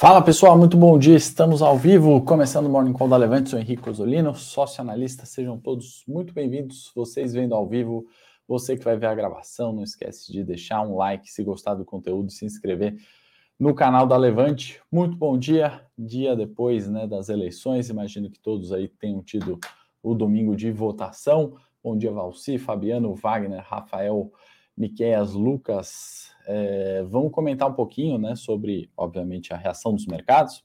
Fala 0.00 0.22
pessoal, 0.22 0.56
muito 0.56 0.78
bom 0.78 0.98
dia. 0.98 1.14
Estamos 1.14 1.60
ao 1.60 1.76
vivo, 1.76 2.22
começando 2.22 2.64
o 2.64 2.70
Morning 2.70 2.94
Call 2.94 3.06
da 3.06 3.18
Levante. 3.18 3.50
Sou 3.50 3.58
Henrique 3.58 3.86
Osolino, 3.86 4.34
sócio 4.34 4.80
analista. 4.80 5.26
Sejam 5.26 5.58
todos 5.58 6.02
muito 6.08 6.32
bem-vindos. 6.32 6.90
Vocês 6.96 7.34
vendo 7.34 7.54
ao 7.54 7.68
vivo, 7.68 8.06
você 8.48 8.78
que 8.78 8.82
vai 8.82 8.96
ver 8.96 9.08
a 9.08 9.14
gravação, 9.14 9.74
não 9.74 9.82
esquece 9.82 10.32
de 10.32 10.42
deixar 10.42 10.80
um 10.80 10.96
like 10.96 11.30
se 11.30 11.44
gostar 11.44 11.74
do 11.74 11.84
conteúdo, 11.84 12.32
se 12.32 12.46
inscrever 12.46 12.96
no 13.58 13.74
canal 13.74 14.06
da 14.06 14.16
Levante. 14.16 14.80
Muito 14.90 15.18
bom 15.18 15.36
dia, 15.36 15.82
dia 15.98 16.34
depois 16.34 16.88
né, 16.88 17.06
das 17.06 17.28
eleições. 17.28 17.90
Imagino 17.90 18.30
que 18.30 18.38
todos 18.38 18.72
aí 18.72 18.88
tenham 18.88 19.22
tido 19.22 19.60
o 20.02 20.14
domingo 20.14 20.56
de 20.56 20.72
votação. 20.72 21.58
Bom 21.84 21.94
dia, 21.94 22.10
Valci, 22.10 22.56
Fabiano, 22.56 23.14
Wagner, 23.14 23.62
Rafael, 23.68 24.32
Miqueias, 24.74 25.34
Lucas, 25.34 26.30
é, 26.52 27.02
vamos 27.04 27.30
comentar 27.30 27.70
um 27.70 27.74
pouquinho 27.74 28.18
né, 28.18 28.34
sobre, 28.34 28.90
obviamente, 28.96 29.54
a 29.54 29.56
reação 29.56 29.94
dos 29.94 30.04
mercados, 30.04 30.64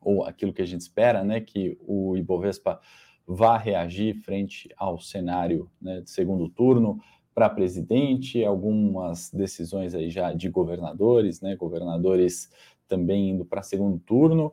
ou 0.00 0.24
aquilo 0.24 0.54
que 0.54 0.62
a 0.62 0.66
gente 0.66 0.80
espera, 0.80 1.22
né, 1.22 1.38
que 1.38 1.76
o 1.86 2.16
Ibovespa 2.16 2.80
vá 3.26 3.58
reagir 3.58 4.14
frente 4.22 4.70
ao 4.74 4.98
cenário 4.98 5.70
né, 5.80 6.00
de 6.00 6.10
segundo 6.10 6.48
turno 6.48 6.98
para 7.34 7.50
presidente, 7.50 8.42
algumas 8.42 9.30
decisões 9.30 9.94
aí 9.94 10.08
já 10.08 10.32
de 10.32 10.48
governadores, 10.48 11.42
né, 11.42 11.54
governadores 11.56 12.50
também 12.88 13.30
indo 13.30 13.44
para 13.44 13.62
segundo 13.62 13.98
turno. 13.98 14.50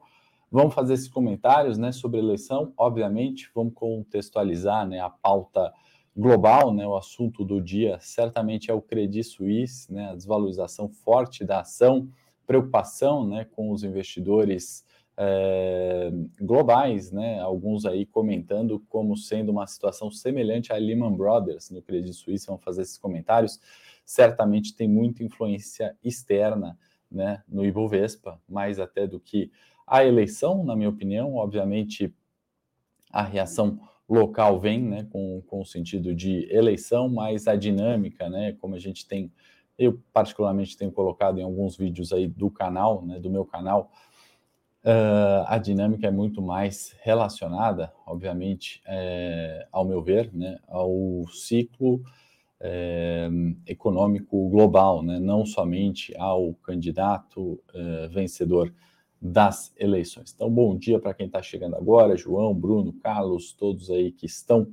Vamos 0.52 0.74
fazer 0.74 0.96
esses 0.96 1.08
comentários 1.08 1.78
né, 1.78 1.94
sobre 1.94 2.20
eleição, 2.20 2.74
obviamente, 2.76 3.50
vamos 3.56 3.74
contextualizar 3.74 4.86
né, 4.86 5.00
a 5.00 5.10
pauta 5.10 5.72
global, 6.16 6.74
né, 6.74 6.86
o 6.86 6.96
assunto 6.96 7.44
do 7.44 7.60
dia 7.60 7.98
certamente 8.00 8.70
é 8.70 8.74
o 8.74 8.82
Credit 8.82 9.24
Suisse, 9.24 9.92
né, 9.92 10.10
a 10.10 10.16
desvalorização 10.16 10.88
forte 10.88 11.44
da 11.44 11.62
ação, 11.62 12.08
preocupação 12.46 13.28
né, 13.28 13.46
com 13.46 13.72
os 13.72 13.84
investidores 13.84 14.86
é, 15.18 16.12
globais, 16.40 17.12
né, 17.12 17.40
alguns 17.40 17.86
aí 17.86 18.06
comentando 18.06 18.80
como 18.90 19.18
sendo 19.18 19.52
uma 19.52 19.66
situação 19.66 20.12
semelhante 20.12 20.72
à 20.72 20.78
Lehman 20.78 21.16
Brothers 21.16 21.70
no 21.72 21.82
Credit 21.82 22.14
Suisse, 22.14 22.48
vão 22.48 22.58
fazer 22.58 22.84
esses 22.84 22.98
comentários, 22.98 23.60
certamente 24.06 24.76
tem 24.76 24.88
muita 24.88 25.24
influência 25.24 25.96
externa 26.04 26.78
né, 27.10 27.44
no 27.48 27.66
Ibovespa, 27.66 28.40
mais 28.48 28.80
até 28.80 29.08
do 29.08 29.20
que 29.20 29.52
a 29.86 30.04
eleição, 30.06 30.64
na 30.64 30.76
minha 30.76 30.90
opinião, 30.90 31.36
obviamente 31.36 32.14
a 33.12 33.22
reação 33.22 33.80
local 34.14 34.60
vem, 34.60 34.82
né, 34.82 35.08
com, 35.12 35.42
com 35.48 35.62
o 35.62 35.66
sentido 35.66 36.14
de 36.14 36.48
eleição, 36.52 37.10
mas 37.10 37.48
a 37.48 37.56
dinâmica, 37.56 38.30
né, 38.30 38.54
como 38.60 38.76
a 38.76 38.80
gente 38.80 39.08
tem, 39.08 39.32
eu 39.78 40.00
particularmente 40.12 40.78
tenho 40.78 40.92
colocado 40.92 41.40
em 41.40 41.44
alguns 41.44 41.76
vídeos 41.76 42.14
aí 42.14 42.28
do 42.28 42.50
canal, 42.50 43.06
né, 43.06 43.20
do 43.20 43.30
meu 43.30 43.46
canal, 43.46 43.92
uh, 44.84 45.46
a 45.48 45.58
dinâmica 45.58 46.08
é 46.08 46.12
muito 46.12 46.42
mais 46.42 46.96
relacionada, 47.02 47.92
obviamente, 48.06 48.82
é, 48.86 49.68
ao 49.72 49.86
meu 49.86 50.02
ver, 50.02 50.34
né, 50.34 50.58
ao 50.68 51.26
ciclo 51.32 52.04
é, 52.60 53.30
econômico 53.68 54.50
global, 54.50 55.04
né, 55.04 55.20
não 55.20 55.46
somente 55.46 56.16
ao 56.18 56.54
candidato 56.56 57.62
é, 57.74 58.08
vencedor 58.08 58.74
das 59.26 59.74
eleições. 59.78 60.34
Então, 60.36 60.50
bom 60.50 60.78
dia 60.78 61.00
para 61.00 61.14
quem 61.14 61.28
está 61.28 61.42
chegando 61.42 61.78
agora, 61.78 62.18
João, 62.18 62.54
Bruno, 62.54 62.92
Carlos, 62.92 63.54
todos 63.54 63.90
aí 63.90 64.12
que 64.12 64.26
estão 64.26 64.68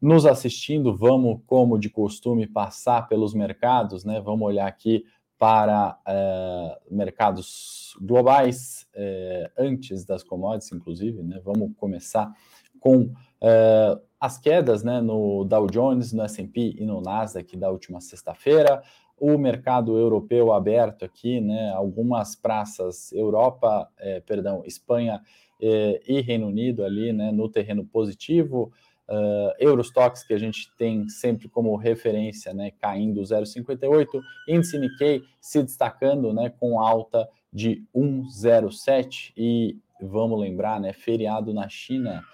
nos 0.00 0.24
assistindo. 0.24 0.96
Vamos, 0.96 1.42
como 1.46 1.78
de 1.78 1.90
costume, 1.90 2.46
passar 2.46 3.06
pelos 3.06 3.34
mercados, 3.34 4.02
né? 4.02 4.18
Vamos 4.18 4.48
olhar 4.48 4.66
aqui 4.66 5.04
para 5.38 6.00
é, 6.08 6.78
mercados 6.90 7.94
globais 8.00 8.88
é, 8.94 9.50
antes 9.58 10.06
das 10.06 10.24
commodities, 10.24 10.72
inclusive, 10.72 11.22
né? 11.22 11.38
Vamos 11.44 11.72
começar 11.76 12.32
com 12.80 13.12
é, 13.42 13.98
as 14.18 14.38
quedas, 14.38 14.82
né? 14.82 15.02
No 15.02 15.44
Dow 15.44 15.66
Jones, 15.66 16.14
no 16.14 16.22
S&P 16.22 16.76
e 16.78 16.86
no 16.86 17.02
Nasdaq 17.02 17.58
da 17.58 17.70
última 17.70 18.00
sexta-feira 18.00 18.82
o 19.22 19.38
mercado 19.38 19.96
europeu 19.96 20.52
aberto 20.52 21.04
aqui, 21.04 21.40
né, 21.40 21.70
algumas 21.76 22.34
praças, 22.34 23.12
Europa, 23.12 23.88
é, 23.96 24.18
perdão, 24.18 24.64
Espanha 24.66 25.22
é, 25.60 26.02
e 26.08 26.20
Reino 26.20 26.48
Unido 26.48 26.84
ali, 26.84 27.12
né, 27.12 27.30
no 27.30 27.48
terreno 27.48 27.84
positivo, 27.84 28.72
uh, 29.08 29.54
Eurostox, 29.60 30.24
que 30.24 30.34
a 30.34 30.38
gente 30.38 30.74
tem 30.76 31.08
sempre 31.08 31.48
como 31.48 31.76
referência, 31.76 32.52
né, 32.52 32.72
caindo 32.80 33.22
0,58, 33.22 34.20
índice 34.48 34.76
Nikkei 34.76 35.22
se 35.40 35.62
destacando, 35.62 36.32
né, 36.34 36.50
com 36.58 36.80
alta 36.80 37.28
de 37.52 37.84
1,07 37.94 39.32
e 39.36 39.78
vamos 40.00 40.40
lembrar, 40.40 40.80
né, 40.80 40.92
feriado 40.92 41.54
na 41.54 41.68
China, 41.68 42.24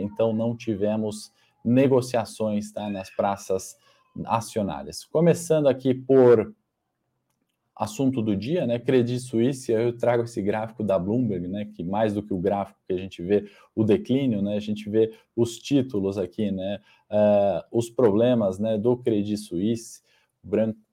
então 0.00 0.32
não 0.32 0.56
tivemos 0.56 1.32
negociações, 1.64 2.72
tá, 2.72 2.88
nas 2.88 3.10
praças 3.10 3.76
acionárias. 4.26 5.04
Começando 5.04 5.68
aqui 5.68 5.94
por 5.94 6.54
assunto 7.80 8.20
do 8.20 8.36
dia, 8.36 8.66
né? 8.66 8.78
Credit 8.78 9.18
Suisse, 9.20 9.72
eu 9.72 9.96
trago 9.96 10.24
esse 10.24 10.42
gráfico 10.42 10.84
da 10.84 10.98
Bloomberg, 10.98 11.48
né? 11.48 11.64
Que 11.64 11.82
mais 11.82 12.12
do 12.12 12.22
que 12.22 12.34
o 12.34 12.38
gráfico 12.38 12.78
que 12.86 12.92
a 12.92 12.96
gente 12.98 13.22
vê 13.22 13.50
o 13.74 13.82
declínio, 13.82 14.42
né? 14.42 14.54
A 14.54 14.60
gente 14.60 14.90
vê 14.90 15.14
os 15.34 15.58
títulos 15.58 16.18
aqui, 16.18 16.50
né? 16.50 16.78
Uh, 17.10 17.78
os 17.78 17.88
problemas, 17.88 18.58
né? 18.58 18.76
Do 18.76 18.98
Credit 18.98 19.38
Suisse, 19.38 20.02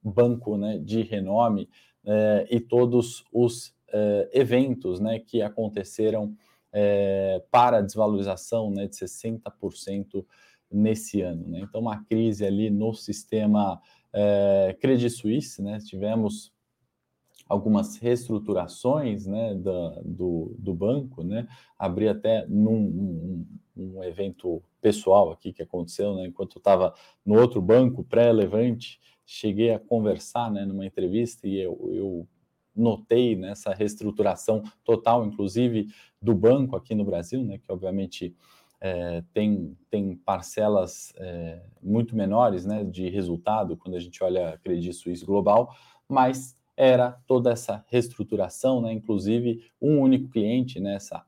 banco, 0.02 0.58
né? 0.58 0.78
De 0.78 1.02
renome 1.02 1.70
uh, 2.06 2.48
e 2.50 2.58
todos 2.62 3.26
os 3.34 3.68
uh, 3.90 4.30
eventos, 4.32 5.02
né? 5.02 5.20
Que 5.20 5.42
aconteceram 5.42 6.34
para 7.50 7.78
a 7.78 7.82
desvalorização, 7.82 8.70
né? 8.70 8.88
De 8.88 8.96
60% 8.96 10.24
nesse 10.72 11.22
ano. 11.22 11.48
Né? 11.48 11.62
Então, 11.62 11.82
uma 11.82 12.04
crise 12.06 12.46
ali 12.46 12.70
no 12.70 12.94
sistema 12.94 13.82
é, 14.14 14.76
Credit 14.80 15.10
Suisse, 15.10 15.62
né? 15.62 15.80
tivemos 15.80 16.52
algumas 17.48 17.98
reestruturações 17.98 19.26
né, 19.26 19.56
da, 19.56 20.02
do, 20.04 20.56
do 20.60 20.74
banco, 20.74 21.24
né? 21.24 21.48
abri 21.80 22.08
até 22.08 22.46
num 22.48 23.46
um, 23.76 24.04
evento 24.04 24.62
pessoal 24.82 25.32
aqui 25.32 25.54
que 25.54 25.64
aconteceu, 25.64 26.16
né? 26.16 26.28
enquanto 26.28 26.58
eu 26.58 26.60
estava 26.60 26.94
no 27.26 27.40
outro 27.40 27.62
banco, 27.62 28.04
pré-levante, 28.04 29.00
cheguei 29.26 29.72
a 29.74 29.80
conversar 29.80 30.52
né, 30.52 30.66
numa 30.66 30.86
entrevista 30.86 31.48
e 31.48 31.58
eu, 31.58 31.90
eu 31.94 32.28
notei 32.76 33.36
nessa 33.36 33.74
reestruturação 33.74 34.64
total, 34.84 35.26
inclusive 35.26 35.88
do 36.22 36.34
banco 36.34 36.76
aqui 36.76 36.94
no 36.94 37.04
Brasil, 37.04 37.44
né, 37.44 37.58
que 37.58 37.72
obviamente 37.72 38.36
é, 38.80 39.24
tem, 39.34 39.76
tem 39.90 40.16
parcelas 40.16 41.14
é, 41.18 41.62
muito 41.82 42.16
menores 42.16 42.66
né, 42.66 42.84
de 42.84 43.10
resultado 43.10 43.76
quando 43.76 43.96
a 43.96 44.00
gente 44.00 44.24
olha 44.24 44.50
a 44.50 44.58
Credit 44.58 44.94
Suisse 44.94 45.26
global, 45.26 45.76
mas 46.08 46.56
era 46.76 47.18
toda 47.26 47.52
essa 47.52 47.84
reestruturação, 47.88 48.82
né, 48.82 48.94
inclusive 48.94 49.64
um 49.82 50.00
único 50.00 50.30
cliente, 50.30 50.80
né, 50.80 50.96
essa 50.96 51.26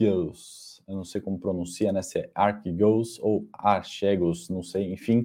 eu 0.00 0.96
não 0.96 1.04
sei 1.04 1.20
como 1.20 1.38
pronuncia, 1.38 1.92
né, 1.92 2.02
se 2.02 2.18
é 2.18 2.30
Archegos 2.34 3.20
ou 3.20 3.46
Archegos, 3.52 4.48
não 4.48 4.62
sei, 4.62 4.92
enfim, 4.92 5.24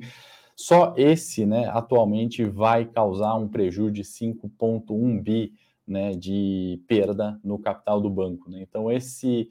só 0.56 0.94
esse, 0.98 1.46
né, 1.46 1.68
atualmente 1.68 2.44
vai 2.44 2.86
causar 2.86 3.36
um 3.36 3.48
prejuízo 3.48 3.92
de 3.92 4.04
5,1 4.04 5.22
bi, 5.22 5.54
né, 5.88 6.14
de 6.14 6.82
perda 6.88 7.40
no 7.44 7.58
capital 7.58 8.02
do 8.02 8.10
banco, 8.10 8.50
né? 8.50 8.62
Então 8.62 8.92
esse 8.92 9.50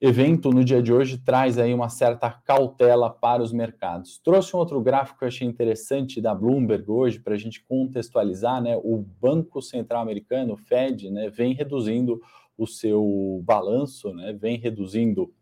evento 0.00 0.50
no 0.50 0.64
dia 0.64 0.82
de 0.82 0.92
hoje 0.92 1.18
traz 1.18 1.58
aí 1.58 1.74
uma 1.74 1.90
certa 1.90 2.30
cautela 2.30 3.10
para 3.10 3.42
os 3.42 3.52
mercados. 3.52 4.18
Trouxe 4.18 4.56
um 4.56 4.58
outro 4.58 4.80
gráfico 4.80 5.18
que 5.18 5.24
eu 5.24 5.28
achei 5.28 5.46
interessante 5.46 6.20
da 6.20 6.34
Bloomberg 6.34 6.90
hoje 6.90 7.20
para 7.20 7.34
a 7.34 7.38
gente 7.38 7.62
contextualizar, 7.64 8.62
né? 8.62 8.76
O 8.78 9.04
Banco 9.20 9.60
Central 9.60 10.00
Americano, 10.00 10.54
o 10.54 10.56
Fed, 10.56 11.10
né, 11.10 11.28
vem 11.28 11.52
reduzindo 11.52 12.20
o 12.56 12.66
seu 12.66 13.42
balanço, 13.44 14.14
né? 14.14 14.32
Vem 14.32 14.56
reduzindo 14.56 15.32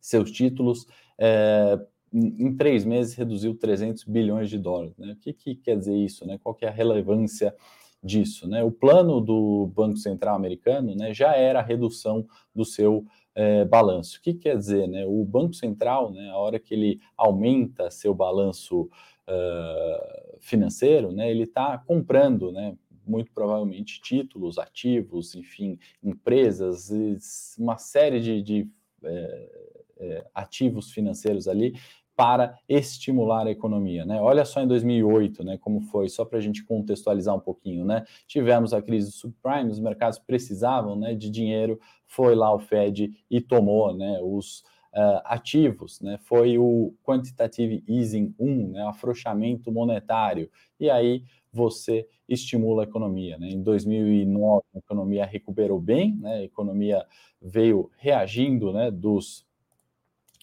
seus 0.00 0.30
títulos. 0.30 0.86
É, 1.18 1.78
em 2.12 2.56
três 2.56 2.84
meses 2.84 3.14
reduziu 3.14 3.54
300 3.54 4.04
bilhões 4.04 4.48
de 4.48 4.58
dólares. 4.58 4.96
Né? 4.96 5.12
O 5.12 5.16
que, 5.16 5.32
que 5.32 5.54
quer 5.54 5.76
dizer 5.76 5.94
isso? 5.94 6.26
Né? 6.26 6.38
Qual 6.42 6.56
é 6.62 6.66
a 6.66 6.70
relevância 6.70 7.54
disso? 8.02 8.48
Né? 8.48 8.62
O 8.62 8.70
plano 8.70 9.20
do 9.20 9.70
Banco 9.74 9.98
Central 9.98 10.34
americano 10.34 10.94
né, 10.94 11.12
já 11.12 11.34
era 11.36 11.58
a 11.58 11.62
redução 11.62 12.26
do 12.54 12.64
seu 12.64 13.04
é, 13.36 13.66
balanço. 13.66 14.18
O 14.18 14.22
que 14.22 14.32
quer 14.32 14.56
dizer? 14.56 14.88
Né? 14.88 15.04
O 15.06 15.22
Banco 15.22 15.52
Central, 15.52 16.10
né, 16.10 16.30
a 16.30 16.38
hora 16.38 16.58
que 16.58 16.72
ele 16.72 17.00
aumenta 17.16 17.90
seu 17.90 18.14
balanço 18.14 18.88
uh, 19.28 20.38
financeiro, 20.40 21.12
né, 21.12 21.30
ele 21.30 21.42
está 21.42 21.76
comprando, 21.76 22.50
né, 22.50 22.74
muito 23.06 23.30
provavelmente, 23.32 24.00
títulos, 24.00 24.58
ativos, 24.58 25.34
enfim, 25.34 25.78
empresas, 26.02 26.90
uma 27.58 27.76
série 27.76 28.20
de, 28.20 28.42
de 28.42 28.68
é, 29.04 29.50
é, 29.98 30.26
ativos 30.34 30.90
financeiros 30.90 31.46
ali 31.46 31.74
para 32.16 32.58
estimular 32.66 33.46
a 33.46 33.50
economia, 33.50 34.06
né? 34.06 34.18
Olha 34.20 34.44
só 34.46 34.62
em 34.62 34.66
2008, 34.66 35.44
né, 35.44 35.58
como 35.58 35.82
foi, 35.82 36.08
só 36.08 36.24
para 36.24 36.38
a 36.38 36.40
gente 36.40 36.64
contextualizar 36.64 37.34
um 37.34 37.40
pouquinho, 37.40 37.84
né? 37.84 38.04
Tivemos 38.26 38.72
a 38.72 38.80
crise 38.80 39.10
do 39.10 39.12
subprime, 39.12 39.70
os 39.70 39.78
mercados 39.78 40.18
precisavam, 40.18 40.96
né, 40.96 41.14
de 41.14 41.28
dinheiro, 41.28 41.78
foi 42.06 42.34
lá 42.34 42.52
o 42.54 42.58
Fed 42.58 43.12
e 43.30 43.40
tomou, 43.40 43.94
né, 43.94 44.18
os 44.22 44.60
uh, 44.94 45.20
ativos, 45.26 46.00
né? 46.00 46.16
Foi 46.22 46.56
o 46.56 46.94
quantitative 47.04 47.84
easing 47.86 48.34
1, 48.38 48.68
né, 48.70 48.82
afrouxamento 48.88 49.70
monetário. 49.70 50.50
E 50.80 50.88
aí 50.88 51.22
você 51.52 52.08
estimula 52.26 52.82
a 52.82 52.86
economia, 52.86 53.38
né? 53.38 53.48
Em 53.50 53.62
2009 53.62 54.64
a 54.74 54.78
economia 54.78 55.26
recuperou 55.26 55.78
bem, 55.78 56.16
né? 56.16 56.36
A 56.36 56.42
economia 56.42 57.04
veio 57.40 57.90
reagindo, 57.98 58.72
né, 58.72 58.90
dos 58.90 59.46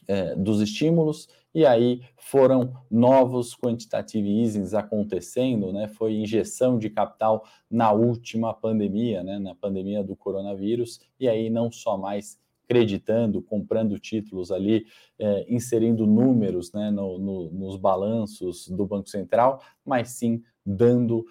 é, 0.07 0.35
dos 0.35 0.61
estímulos, 0.61 1.27
e 1.53 1.65
aí 1.65 2.01
foram 2.17 2.73
novos 2.89 3.55
quantitative 3.55 4.41
easings 4.41 4.73
acontecendo, 4.73 5.71
né? 5.71 5.87
Foi 5.87 6.13
injeção 6.13 6.79
de 6.79 6.89
capital 6.89 7.45
na 7.69 7.91
última 7.91 8.53
pandemia, 8.53 9.23
né? 9.23 9.37
Na 9.37 9.53
pandemia 9.53 10.03
do 10.03 10.15
coronavírus, 10.15 10.99
e 11.19 11.29
aí 11.29 11.49
não 11.49 11.71
só 11.71 11.97
mais 11.97 12.41
acreditando, 12.63 13.41
comprando 13.41 13.99
títulos 13.99 14.51
ali, 14.51 14.85
é, 15.19 15.45
inserindo 15.47 16.07
números 16.07 16.71
né, 16.73 16.89
no, 16.89 17.19
no, 17.19 17.51
nos 17.51 17.75
balanços 17.77 18.67
do 18.69 18.85
Banco 18.85 19.09
Central, 19.09 19.61
mas 19.85 20.09
sim 20.09 20.41
dando 20.65 21.25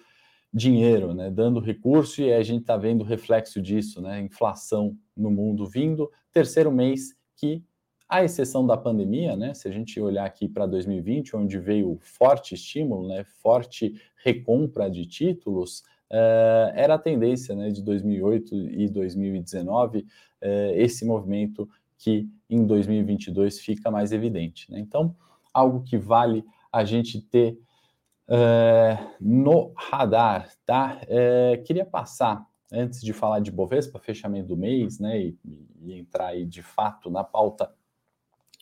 dinheiro, 0.53 1.13
né, 1.13 1.31
dando 1.31 1.59
recurso, 1.59 2.21
e 2.21 2.31
a 2.31 2.43
gente 2.43 2.61
está 2.61 2.77
vendo 2.77 3.01
o 3.01 3.05
reflexo 3.05 3.61
disso, 3.61 4.01
né, 4.01 4.21
inflação 4.21 4.95
no 5.17 5.31
mundo 5.31 5.65
vindo. 5.65 6.09
Terceiro 6.31 6.71
mês 6.71 7.15
que, 7.35 7.63
à 8.13 8.23
exceção 8.23 8.65
da 8.65 8.77
pandemia, 8.77 9.35
né, 9.35 9.53
se 9.53 9.67
a 9.67 9.71
gente 9.71 9.99
olhar 9.99 10.25
aqui 10.25 10.47
para 10.47 10.65
2020, 10.65 11.35
onde 11.35 11.57
veio 11.57 11.97
forte 12.01 12.53
estímulo, 12.53 13.07
né, 13.07 13.23
forte 13.41 13.93
recompra 14.23 14.89
de 14.89 15.05
títulos, 15.05 15.83
Uh, 16.13 16.69
era 16.75 16.93
a 16.93 16.99
tendência 16.99 17.55
né, 17.55 17.71
de 17.71 17.81
2008 17.81 18.55
e 18.69 18.87
2019, 18.87 19.97
uh, 19.97 20.05
eh, 20.41 20.73
esse 20.75 21.03
movimento 21.03 21.67
que 21.97 22.29
em 22.47 22.67
2022 22.67 23.59
fica 23.59 23.89
mais 23.89 24.11
evidente. 24.11 24.71
Né? 24.71 24.79
Então, 24.79 25.15
algo 25.51 25.81
que 25.81 25.97
vale 25.97 26.45
a 26.71 26.85
gente 26.85 27.19
ter 27.19 27.57
uh, 28.29 29.09
no 29.19 29.73
radar, 29.75 30.51
tá? 30.63 31.01
queria 31.65 31.85
passar, 31.85 32.45
antes 32.71 33.01
de 33.01 33.11
falar 33.11 33.39
de 33.39 33.51
Bovespa, 33.51 33.97
fechamento 33.97 34.49
do 34.49 34.57
mês, 34.57 34.99
né, 34.99 35.19
e, 35.19 35.37
e 35.81 35.93
entrar 35.93 36.27
aí 36.27 36.45
de 36.45 36.61
fato 36.61 37.09
na 37.09 37.23
pauta 37.23 37.73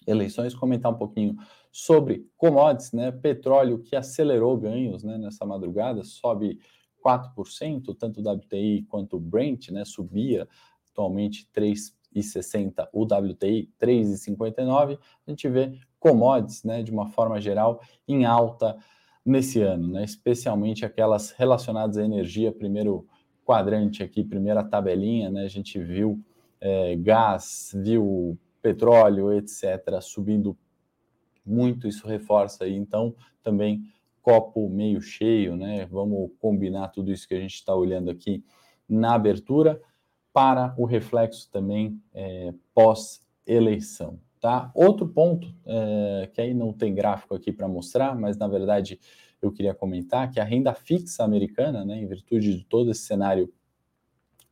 eleições, 0.06 0.56
comentar 0.56 0.92
um 0.92 0.98
pouquinho 0.98 1.36
sobre 1.72 2.28
commodities, 2.38 2.92
né, 2.92 3.12
petróleo 3.12 3.80
que 3.80 3.96
acelerou 3.96 4.58
ganhos 4.58 5.04
né, 5.04 5.18
nessa 5.18 5.46
madrugada, 5.46 6.04
sobe 6.04 6.60
4%, 7.06 7.96
tanto 7.98 8.22
o 8.22 8.32
WTI 8.34 8.86
quanto 8.90 9.18
o 9.18 9.20
Brent, 9.20 9.70
né, 9.70 9.86
subia 9.86 10.48
atualmente 10.92 11.48
3,60, 11.56 12.88
o 12.92 13.04
WTI 13.04 13.70
3,59. 13.80 15.00
A 15.26 15.32
gente 15.32 15.48
vê 15.50 15.80
commodities, 16.00 16.64
né, 16.64 16.84
de 16.84 16.92
uma 16.92 17.08
forma 17.08 17.40
geral, 17.40 17.82
em 18.08 18.26
alta 18.26 18.78
nesse 19.26 19.62
ano, 19.62 19.88
né, 19.88 20.04
especialmente 20.04 20.86
aquelas 20.86 21.32
relacionadas 21.32 21.98
à 21.98 22.04
energia, 22.04 22.52
primeiro 22.52 23.08
quadrante 23.46 24.04
aqui, 24.04 24.24
primeira 24.24 24.64
tabelinha, 24.64 25.30
né, 25.30 25.46
a 25.46 25.50
gente 25.50 25.80
viu 25.80 26.20
é, 26.60 26.96
gás, 26.96 27.72
viu 27.74 28.38
petróleo, 28.62 29.34
etc., 29.34 30.02
subindo 30.02 30.58
muito, 31.46 31.88
isso 31.88 32.08
reforça 32.08 32.66
aí, 32.66 32.76
então, 32.76 33.16
também 33.42 33.84
copo 34.22 34.70
meio 34.70 35.02
cheio, 35.02 35.56
né? 35.56 35.86
Vamos 35.88 36.32
combinar 36.40 36.90
tudo 36.90 37.12
isso 37.12 37.28
que 37.28 37.34
a 37.34 37.40
gente 37.40 37.56
está 37.56 37.76
olhando 37.76 38.12
aqui 38.12 38.44
na 38.88 39.16
abertura 39.16 39.82
para 40.32 40.74
o 40.78 40.86
reflexo 40.86 41.50
também 41.52 42.00
é, 42.14 42.54
pós-eleição. 42.74 44.20
Tá? 44.40 44.72
Outro 44.74 45.08
ponto, 45.08 45.54
é, 45.66 46.30
que 46.34 46.42
aí 46.42 46.54
não 46.54 46.74
tem 46.74 46.96
gráfico 46.96 47.36
aqui 47.36 47.52
para 47.52 47.68
mostrar, 47.68 48.16
mas 48.16 48.38
na 48.38 48.48
verdade 48.48 49.00
eu 49.42 49.52
queria 49.52 49.74
comentar 49.74 50.32
que 50.32 50.40
a 50.40 50.44
renda 50.44 50.74
fixa 50.74 51.24
americana, 51.24 51.86
né, 51.86 51.98
em 51.98 52.08
virtude 52.08 52.58
de 52.58 52.66
todo 52.66 52.90
esse 52.90 53.02
cenário 53.02 53.52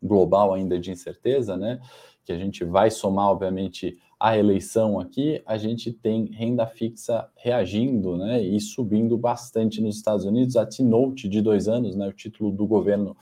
global 0.01 0.53
ainda 0.53 0.79
de 0.79 0.91
incerteza, 0.91 1.57
né, 1.57 1.79
que 2.23 2.31
a 2.31 2.37
gente 2.37 2.63
vai 2.63 2.91
somar, 2.91 3.27
obviamente, 3.29 3.97
a 4.19 4.37
eleição 4.37 4.99
aqui, 4.99 5.41
a 5.45 5.57
gente 5.57 5.93
tem 5.93 6.25
renda 6.25 6.67
fixa 6.67 7.29
reagindo 7.37 8.17
né, 8.17 8.41
e 8.41 8.59
subindo 8.59 9.17
bastante 9.17 9.81
nos 9.81 9.95
Estados 9.95 10.25
Unidos. 10.25 10.57
A 10.57 10.65
T-Note 10.65 11.29
de 11.29 11.41
dois 11.41 11.69
anos, 11.69 11.95
né, 11.95 12.07
o 12.07 12.13
título 12.13 12.51
do 12.51 12.67
governo 12.67 13.15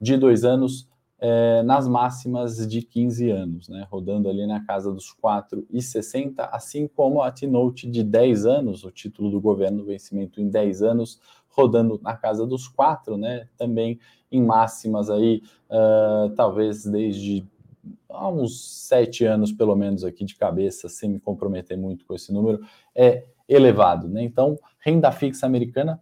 de 0.00 0.16
dois 0.16 0.44
anos, 0.44 0.88
é, 1.20 1.62
nas 1.62 1.86
máximas 1.86 2.68
de 2.68 2.82
15 2.82 3.30
anos, 3.30 3.68
né, 3.68 3.86
rodando 3.88 4.28
ali 4.28 4.44
na 4.46 4.64
casa 4.64 4.92
dos 4.92 5.14
4,60, 5.22 6.48
assim 6.50 6.88
como 6.88 7.22
a 7.22 7.30
T-Note 7.30 7.88
de 7.88 8.02
10 8.02 8.44
anos, 8.44 8.84
o 8.84 8.90
título 8.90 9.30
do 9.30 9.40
governo, 9.40 9.84
vencimento 9.84 10.40
em 10.40 10.48
10 10.48 10.82
anos, 10.82 11.20
rodando 11.54 12.00
na 12.02 12.16
casa 12.16 12.46
dos 12.46 12.68
4, 12.68 13.16
né, 13.16 13.48
também 13.56 13.98
em 14.30 14.42
máximas 14.42 15.08
aí, 15.08 15.42
uh, 15.70 16.30
talvez 16.34 16.84
desde 16.84 17.46
há 18.08 18.28
uns 18.28 18.86
sete 18.86 19.24
anos, 19.24 19.52
pelo 19.52 19.76
menos, 19.76 20.04
aqui 20.04 20.24
de 20.24 20.34
cabeça, 20.34 20.88
sem 20.88 21.10
me 21.10 21.20
comprometer 21.20 21.76
muito 21.76 22.04
com 22.04 22.14
esse 22.14 22.32
número, 22.32 22.60
é 22.94 23.24
elevado. 23.48 24.08
Né? 24.08 24.22
Então, 24.22 24.58
renda 24.80 25.10
fixa 25.12 25.46
americana 25.46 26.00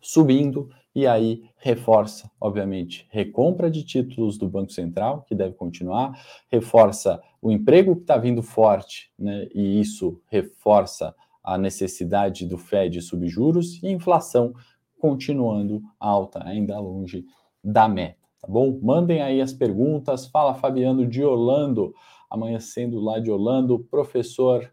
subindo, 0.00 0.70
e 0.94 1.06
aí 1.06 1.44
reforça, 1.58 2.30
obviamente, 2.40 3.06
recompra 3.10 3.70
de 3.70 3.84
títulos 3.84 4.36
do 4.38 4.48
Banco 4.48 4.72
Central, 4.72 5.24
que 5.28 5.34
deve 5.34 5.54
continuar, 5.54 6.18
reforça 6.50 7.22
o 7.40 7.52
emprego 7.52 7.94
que 7.94 8.02
está 8.02 8.16
vindo 8.16 8.42
forte, 8.42 9.12
né? 9.18 9.46
e 9.54 9.80
isso 9.80 10.20
reforça 10.26 11.14
a 11.54 11.58
necessidade 11.58 12.46
do 12.46 12.58
Fed 12.58 13.00
subir 13.00 13.28
juros, 13.28 13.82
e 13.82 13.88
inflação 13.88 14.54
continuando 14.98 15.82
alta, 15.98 16.42
ainda 16.44 16.78
longe 16.78 17.24
da 17.62 17.88
meta 17.88 18.18
tá 18.40 18.48
bom? 18.48 18.78
Mandem 18.82 19.22
aí 19.22 19.40
as 19.40 19.52
perguntas. 19.52 20.26
Fala 20.26 20.54
Fabiano 20.54 21.06
de 21.06 21.22
Orlando, 21.22 21.94
amanhecendo 22.30 23.00
lá 23.00 23.18
de 23.18 23.30
Orlando. 23.30 23.78
Professor, 23.90 24.70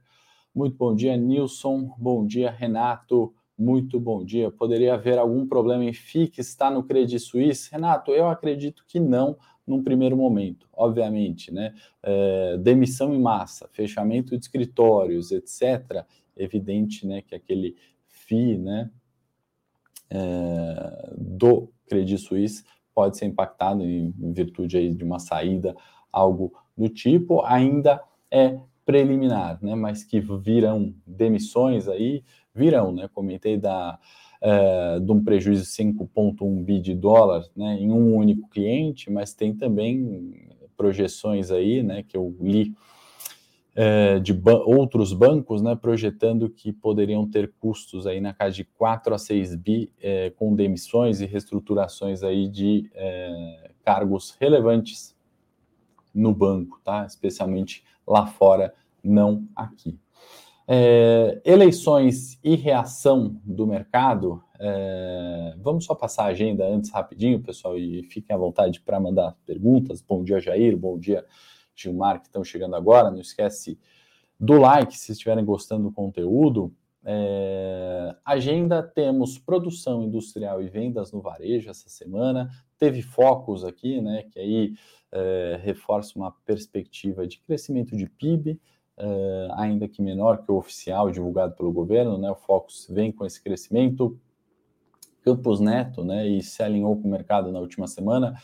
muito 0.53 0.77
bom 0.77 0.95
dia. 0.95 1.17
Nilson, 1.17 1.93
bom 1.97 2.25
dia. 2.25 2.51
Renato, 2.51 3.33
muito 3.57 3.99
bom 3.99 4.23
dia. 4.23 4.51
Poderia 4.51 4.93
haver 4.93 5.17
algum 5.17 5.47
problema 5.47 5.83
em 5.83 5.93
FIC 5.93 6.39
está 6.39 6.69
no 6.69 6.83
Credit 6.83 7.19
Suisse? 7.19 7.71
Renato, 7.71 8.11
eu 8.11 8.27
acredito 8.27 8.83
que 8.87 8.99
não 8.99 9.37
num 9.65 9.83
primeiro 9.83 10.15
momento, 10.15 10.69
obviamente, 10.71 11.51
né? 11.51 11.73
É, 12.03 12.55
demissão 12.59 13.11
em 13.15 13.19
massa, 13.19 13.67
fechamento 13.71 14.37
de 14.37 14.45
escritórios, 14.45 15.31
etc. 15.31 16.05
Evidente, 16.35 17.05
né, 17.07 17.21
que 17.21 17.35
aquele 17.35 17.75
FI, 18.07 18.57
né, 18.57 18.89
é, 20.09 21.13
do 21.17 21.69
Credit 21.87 22.17
Suisse 22.17 22.63
pode 22.93 23.17
ser 23.17 23.25
impactado 23.25 23.83
em 23.83 24.13
virtude 24.31 24.77
aí 24.77 24.93
de 24.93 25.03
uma 25.03 25.19
saída, 25.19 25.75
algo 26.11 26.53
do 26.77 26.87
tipo, 26.87 27.41
ainda 27.41 28.01
é 28.31 28.57
preliminar, 28.85 29.59
né? 29.61 29.75
Mas 29.75 30.03
que 30.03 30.19
virão 30.19 30.93
demissões 31.05 31.87
aí, 31.87 32.23
virão, 32.53 32.91
né? 32.91 33.09
Comentei 33.13 33.57
da 33.57 33.99
é, 34.41 34.99
de 34.99 35.11
um 35.11 35.23
prejuízo 35.23 35.63
de 35.63 35.69
5,1 35.69 36.63
bi 36.63 36.79
de 36.79 36.93
dólar, 36.93 37.43
né? 37.55 37.77
Em 37.79 37.91
um 37.91 38.15
único 38.15 38.47
cliente, 38.47 39.11
mas 39.11 39.33
tem 39.33 39.55
também 39.55 40.49
projeções 40.77 41.51
aí, 41.51 41.81
né? 41.81 42.03
Que 42.03 42.15
eu 42.15 42.35
li 42.39 42.73
é, 43.75 44.19
de 44.19 44.33
ban 44.33 44.63
outros 44.65 45.11
bancos, 45.11 45.61
né, 45.61 45.75
projetando 45.75 46.49
que 46.49 46.71
poderiam 46.71 47.29
ter 47.29 47.51
custos 47.59 48.07
aí 48.07 48.21
na 48.21 48.33
casa 48.33 48.55
de 48.55 48.63
4 48.63 49.13
a 49.13 49.17
6 49.17 49.55
bi 49.55 49.91
é, 50.01 50.29
com 50.29 50.55
demissões 50.55 51.19
e 51.19 51.25
reestruturações 51.25 52.23
aí 52.23 52.47
de 52.47 52.89
é, 52.93 53.71
cargos 53.83 54.35
relevantes 54.39 55.13
no 56.13 56.33
banco, 56.33 56.79
tá? 56.83 57.05
Especialmente 57.05 57.83
lá 58.07 58.25
fora, 58.25 58.73
não 59.03 59.45
aqui. 59.53 59.99
É, 60.67 61.41
eleições 61.45 62.39
e 62.41 62.55
reação 62.55 63.39
do 63.43 63.67
mercado. 63.67 64.41
É, 64.57 65.53
vamos 65.61 65.83
só 65.83 65.93
passar 65.93 66.23
a 66.23 66.27
agenda 66.27 66.65
antes 66.65 66.89
rapidinho, 66.89 67.41
pessoal, 67.41 67.77
e 67.77 68.03
fiquem 68.03 68.33
à 68.33 68.39
vontade 68.39 68.79
para 68.79 68.99
mandar 68.99 69.35
perguntas. 69.45 70.01
Bom 70.01 70.23
dia, 70.23 70.39
Jair. 70.39 70.77
Bom 70.77 70.97
dia, 70.97 71.25
Gilmar, 71.75 72.21
que 72.21 72.27
estão 72.27 72.43
chegando 72.43 72.75
agora. 72.75 73.11
Não 73.11 73.19
esquece 73.19 73.77
do 74.39 74.57
like 74.57 74.97
se 74.97 75.11
estiverem 75.11 75.45
gostando 75.45 75.83
do 75.83 75.91
conteúdo. 75.91 76.73
É, 77.03 78.15
agenda, 78.25 78.81
temos 78.81 79.37
produção 79.37 80.03
industrial 80.03 80.61
e 80.61 80.67
vendas 80.67 81.11
no 81.11 81.21
varejo 81.21 81.69
essa 81.69 81.87
semana. 81.87 82.49
Teve 82.77 83.01
focos 83.01 83.63
aqui, 83.63 84.01
né? 84.01 84.23
Que 84.31 84.39
aí 84.39 84.73
é, 85.11 85.59
reforça 85.61 86.17
uma 86.17 86.31
perspectiva 86.31 87.27
de 87.27 87.39
crescimento 87.39 87.95
de 87.95 88.09
PIB, 88.09 88.59
uh, 88.97 89.53
ainda 89.53 89.87
que 89.87 90.01
menor 90.01 90.43
que 90.43 90.51
o 90.51 90.57
oficial 90.57 91.09
divulgado 91.09 91.55
pelo 91.55 91.71
governo, 91.71 92.17
né? 92.17 92.29
O 92.29 92.35
Focus 92.35 92.87
vem 92.89 93.11
com 93.11 93.25
esse 93.25 93.41
crescimento. 93.41 94.19
Campos 95.21 95.59
Neto, 95.59 96.03
né? 96.03 96.27
E 96.27 96.41
se 96.43 96.61
alinhou 96.61 96.95
com 97.01 97.07
o 97.07 97.11
mercado 97.11 97.51
na 97.51 97.59
última 97.59 97.87
semana. 97.87 98.35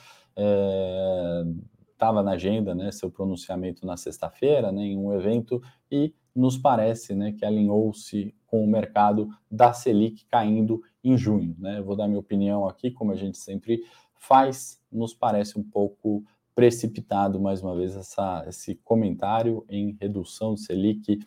Estava 2.02 2.24
na 2.24 2.32
agenda, 2.32 2.74
né? 2.74 2.92
Seu 2.92 3.12
pronunciamento 3.12 3.86
na 3.86 3.96
sexta-feira, 3.96 4.72
né? 4.72 4.82
Em 4.82 4.98
um 4.98 5.14
evento 5.14 5.62
e 5.92 6.12
nos 6.36 6.58
parece, 6.58 7.14
né? 7.14 7.32
Que 7.32 7.46
alinhou-se 7.46 8.34
com 8.48 8.64
o 8.64 8.68
mercado 8.68 9.30
da 9.52 9.72
Selic 9.72 10.26
caindo 10.26 10.82
em 11.04 11.16
junho, 11.16 11.56
né? 11.60 11.80
vou 11.80 11.96
dar 11.96 12.08
minha 12.08 12.20
opinião 12.20 12.68
aqui, 12.68 12.90
como 12.90 13.12
a 13.12 13.16
gente 13.16 13.38
sempre 13.38 13.84
faz, 14.16 14.82
nos 14.92 15.14
parece 15.14 15.60
um 15.60 15.64
pouco 15.64 16.24
precipitado, 16.56 17.40
mais 17.40 17.62
uma 17.62 17.76
vez, 17.76 17.96
essa, 17.96 18.44
esse 18.48 18.76
comentário 18.84 19.64
em 19.70 19.96
redução 20.02 20.56
de 20.56 20.62
Selic 20.62 21.20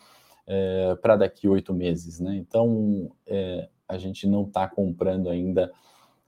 é, 0.44 0.96
para 0.96 1.16
daqui 1.16 1.48
oito 1.48 1.72
meses. 1.72 2.18
Né? 2.18 2.36
Então, 2.36 3.10
é, 3.26 3.68
a 3.88 3.96
gente 3.96 4.26
não 4.26 4.42
está 4.42 4.68
comprando 4.68 5.30
ainda 5.30 5.72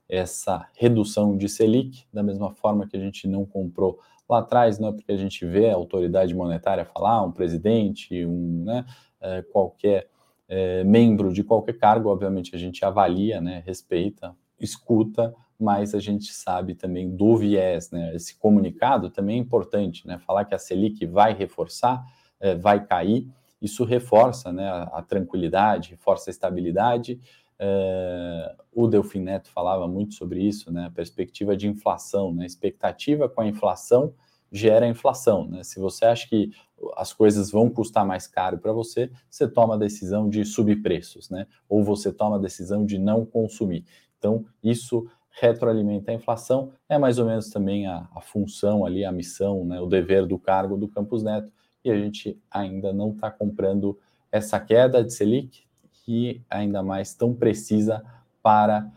essa 0.09 0.69
redução 0.75 1.37
de 1.37 1.49
Selic, 1.49 2.05
da 2.13 2.23
mesma 2.23 2.55
forma 2.55 2.87
que 2.87 2.97
a 2.97 3.01
gente 3.01 3.27
não 3.27 3.45
comprou 3.45 3.99
lá 4.29 4.39
atrás, 4.39 4.79
não 4.79 4.89
é 4.89 4.93
porque 4.93 5.13
a 5.13 5.17
gente 5.17 5.45
vê 5.47 5.71
a 5.71 5.75
autoridade 5.75 6.35
monetária 6.35 6.85
falar, 6.85 7.23
um 7.23 7.33
presidente, 7.33 8.25
um, 8.25 8.65
né, 8.65 8.85
é, 9.21 9.43
qualquer 9.43 10.09
é, 10.49 10.85
membro 10.85 11.33
de 11.33 11.43
qualquer 11.43 11.79
cargo, 11.79 12.09
obviamente 12.09 12.55
a 12.55 12.59
gente 12.59 12.85
avalia, 12.85 13.41
né, 13.41 13.63
respeita, 13.67 14.35
escuta, 14.61 15.35
mas 15.59 15.95
a 15.95 16.01
gente 16.01 16.33
sabe 16.33 16.75
também 16.75 17.11
do 17.11 17.37
viés, 17.37 17.91
né? 17.91 18.15
Esse 18.15 18.39
comunicado 18.39 19.09
também 19.09 19.39
é 19.39 19.41
importante, 19.41 20.07
né? 20.07 20.19
Falar 20.19 20.45
que 20.45 20.55
a 20.55 20.59
Selic 20.59 21.07
vai 21.07 21.33
reforçar, 21.33 22.05
é, 22.39 22.55
vai 22.55 22.85
cair, 22.85 23.27
isso 23.61 23.85
reforça 23.85 24.53
né, 24.53 24.69
a, 24.69 24.83
a 24.83 25.03
tranquilidade, 25.03 25.91
reforça 25.91 26.29
a 26.29 26.33
estabilidade. 26.33 27.19
É, 27.59 28.55
o 28.73 28.87
Delfim 28.87 29.21
Neto 29.21 29.49
falava 29.51 29.89
muito 29.89 30.15
sobre 30.15 30.43
isso, 30.43 30.71
né? 30.73 30.87
A 30.87 30.91
perspectiva 30.91 31.57
de 31.57 31.69
inflação, 31.69 32.33
né? 32.33 32.47
Expectativa 32.47 33.29
com 33.29 33.41
a 33.41 33.47
inflação 33.47 34.13
gera 34.53 34.87
inflação, 34.87 35.47
né? 35.47 35.63
Se 35.63 35.81
você 35.81 36.05
acha 36.05 36.29
que 36.29 36.51
as 36.97 37.13
coisas 37.13 37.51
vão 37.51 37.69
custar 37.69 38.07
mais 38.07 38.27
caro 38.27 38.59
para 38.59 38.73
você, 38.73 39.11
você 39.29 39.49
toma 39.49 39.75
a 39.75 39.79
decisão 39.79 40.29
de 40.29 40.45
subir 40.45 40.83
preços, 40.83 41.31
né? 41.31 41.47
Ou 41.69 41.83
você 41.83 42.13
toma 42.13 42.37
a 42.37 42.41
decisão 42.41 42.85
de 42.85 42.99
não 42.99 43.25
consumir. 43.25 43.85
Então, 44.19 44.45
isso 44.63 45.07
retroalimenta 45.39 46.11
a 46.11 46.15
inflação, 46.15 46.73
é 46.89 46.97
mais 46.97 47.19
ou 47.19 47.27
menos 47.27 47.51
também 47.51 47.87
a, 47.87 48.09
a 48.15 48.21
função 48.23 48.87
ali, 48.87 49.05
a 49.05 49.13
missão, 49.13 49.65
né, 49.67 49.79
o 49.81 49.87
dever 49.87 50.27
do 50.27 50.39
cargo 50.39 50.79
do 50.79 50.89
Campos 50.89 51.23
Neto, 51.23 51.53
e 51.85 51.91
a 51.91 51.97
gente 51.97 52.41
ainda 52.51 52.93
não 52.93 53.11
está 53.11 53.31
comprando 53.31 53.99
essa 54.33 54.59
queda 54.59 55.05
de 55.05 55.13
Selic, 55.13 55.66
que 56.07 56.41
ainda 56.49 56.85
mais 56.85 57.13
tão 57.15 57.35
precisa 57.35 58.03
para 58.41 58.89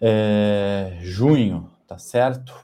é, 0.00 0.96
junho, 1.02 1.70
tá 1.86 1.98
certo? 1.98 2.54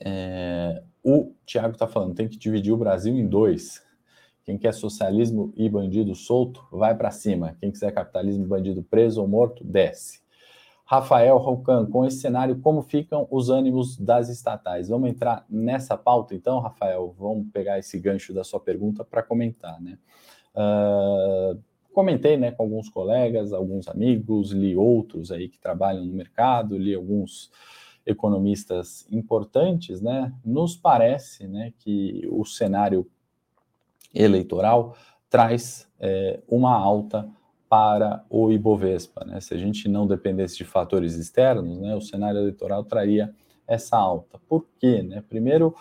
É, 0.00 0.82
o 1.02 1.32
Tiago 1.46 1.74
está 1.74 1.86
falando, 1.86 2.16
tem 2.16 2.28
que 2.28 2.36
dividir 2.36 2.72
o 2.72 2.76
Brasil 2.76 3.16
em 3.16 3.26
dois. 3.26 3.80
Quem 4.44 4.58
quer 4.58 4.74
socialismo 4.74 5.52
e 5.56 5.68
bandido 5.68 6.14
solto, 6.16 6.66
vai 6.72 6.94
para 6.96 7.12
cima. 7.12 7.56
Quem 7.60 7.70
quiser 7.70 7.92
capitalismo 7.92 8.44
e 8.44 8.48
bandido 8.48 8.82
preso 8.82 9.20
ou 9.20 9.28
morto, 9.28 9.64
desce. 9.64 10.20
Rafael 10.84 11.36
Rocan, 11.38 11.86
com 11.86 12.04
esse 12.04 12.18
cenário, 12.18 12.60
como 12.60 12.82
ficam 12.82 13.26
os 13.30 13.48
ânimos 13.48 13.96
das 13.96 14.28
estatais? 14.28 14.88
Vamos 14.88 15.10
entrar 15.10 15.44
nessa 15.48 15.96
pauta, 15.96 16.34
então, 16.34 16.60
Rafael? 16.60 17.14
Vamos 17.18 17.48
pegar 17.52 17.78
esse 17.78 17.98
gancho 17.98 18.32
da 18.34 18.44
sua 18.44 18.60
pergunta 18.60 19.04
para 19.04 19.22
comentar, 19.22 19.80
né? 19.80 19.98
Uh, 20.54 21.60
comentei 21.96 22.36
né, 22.36 22.50
com 22.50 22.62
alguns 22.62 22.90
colegas, 22.90 23.54
alguns 23.54 23.88
amigos, 23.88 24.52
li 24.52 24.76
outros 24.76 25.32
aí 25.32 25.48
que 25.48 25.58
trabalham 25.58 26.04
no 26.04 26.12
mercado, 26.12 26.76
li 26.76 26.94
alguns 26.94 27.50
economistas 28.04 29.06
importantes, 29.10 30.02
né? 30.02 30.30
Nos 30.44 30.76
parece 30.76 31.46
né, 31.48 31.72
que 31.78 32.28
o 32.30 32.44
cenário 32.44 33.10
eleitoral 34.14 34.94
traz 35.30 35.90
é, 35.98 36.42
uma 36.46 36.76
alta 36.76 37.26
para 37.66 38.22
o 38.28 38.52
Ibovespa. 38.52 39.24
Né? 39.24 39.40
Se 39.40 39.54
a 39.54 39.56
gente 39.56 39.88
não 39.88 40.06
dependesse 40.06 40.58
de 40.58 40.64
fatores 40.64 41.14
externos, 41.14 41.78
né, 41.78 41.96
o 41.96 42.00
cenário 42.02 42.40
eleitoral 42.40 42.84
traria 42.84 43.34
essa 43.66 43.96
alta. 43.96 44.38
Por 44.46 44.66
quê? 44.78 45.02
Né? 45.02 45.24
Primeiro, 45.26 45.74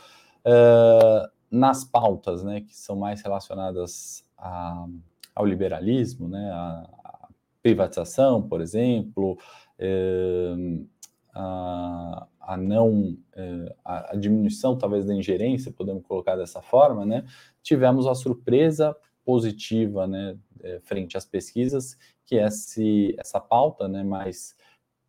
uh, 0.45 1.29
nas 1.51 1.83
pautas 1.83 2.41
né, 2.41 2.61
que 2.61 2.75
são 2.75 2.95
mais 2.95 3.21
relacionadas 3.21 4.23
a, 4.37 4.87
ao 5.35 5.45
liberalismo, 5.45 6.29
né, 6.29 6.49
a, 6.51 6.89
a 7.03 7.27
privatização, 7.61 8.41
por 8.41 8.61
exemplo, 8.61 9.37
uh, 9.79 10.87
a, 11.33 12.27
a, 12.39 12.57
não 12.57 13.17
uh, 13.35 13.75
a, 13.83 14.15
diminuição 14.15 14.77
talvez 14.77 15.05
da 15.05 15.13
ingerência, 15.13 15.73
podemos 15.73 16.03
colocar 16.03 16.37
dessa 16.37 16.61
forma, 16.61 17.05
né, 17.05 17.25
tivemos 17.61 18.07
a 18.07 18.15
surpresa 18.15 18.95
positiva 19.25 20.07
né, 20.07 20.37
é, 20.61 20.79
frente 20.81 21.17
às 21.17 21.25
pesquisas, 21.25 21.97
que 22.25 22.35
esse, 22.35 23.15
essa 23.17 23.39
pauta 23.39 23.87
né, 23.87 24.03
mais 24.03 24.55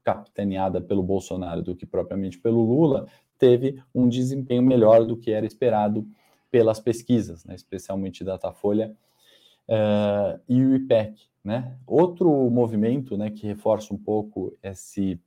capitaneada 0.03 0.81
pelo 0.81 1.03
Bolsonaro 1.03 1.63
do 1.63 1.77
que 1.77 1.85
propriamente 1.85 2.39
pelo 2.39 2.65
Lula, 2.65 3.07
teve 3.39 3.83
um 3.95 4.09
desempenho 4.09 4.63
melhor 4.63 5.05
do 5.05 5.17
que 5.17 5.31
era 5.31 5.45
esperado 5.45 6.09
pelas 6.51 6.81
pesquisas, 6.81 7.45
né, 7.45 7.55
especialmente 7.55 8.25
Datafolha 8.25 8.97
uh, 9.69 10.41
e 10.49 10.65
o 10.65 10.75
IPEC. 10.75 11.15
Né? 11.45 11.77
Outro 11.87 12.29
movimento 12.51 13.17
né, 13.17 13.31
que 13.31 13.47
reforça 13.47 13.95
um 13.95 13.99
pouco 13.99 14.57
esse, 14.63 15.21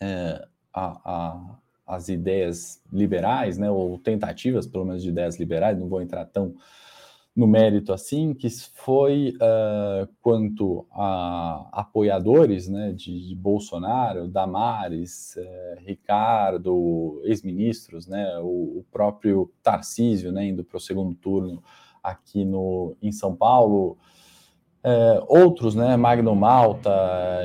uh, 0.00 0.46
a, 0.72 1.00
a, 1.04 1.58
as 1.86 2.08
ideias 2.08 2.82
liberais, 2.90 3.58
né, 3.58 3.70
ou 3.70 3.98
tentativas, 3.98 4.66
pelo 4.66 4.86
menos, 4.86 5.02
de 5.02 5.10
ideias 5.10 5.38
liberais, 5.38 5.78
não 5.78 5.88
vou 5.88 6.00
entrar 6.00 6.24
tão 6.24 6.54
no 7.34 7.46
mérito 7.46 7.94
assim, 7.94 8.34
que 8.34 8.48
foi 8.74 9.34
uh, 9.36 10.06
quanto 10.20 10.86
a 10.92 11.66
apoiadores 11.72 12.68
né, 12.68 12.92
de, 12.92 13.28
de 13.28 13.34
Bolsonaro, 13.34 14.28
Damares, 14.28 15.36
uh, 15.36 15.80
Ricardo, 15.80 17.22
ex-ministros, 17.24 18.06
né, 18.06 18.38
o, 18.38 18.80
o, 18.80 18.86
próprio 18.92 19.50
Tarcísio 19.62 20.30
né, 20.30 20.46
indo 20.46 20.62
para 20.62 20.76
o 20.76 20.80
segundo 20.80 21.14
turno 21.14 21.62
aqui 22.02 22.44
no, 22.44 22.96
em 23.00 23.12
São 23.12 23.34
Paulo, 23.34 23.96
uh, 24.84 25.24
outros, 25.28 25.74
né, 25.74 25.96
Magno 25.96 26.34
Malta, 26.34 26.90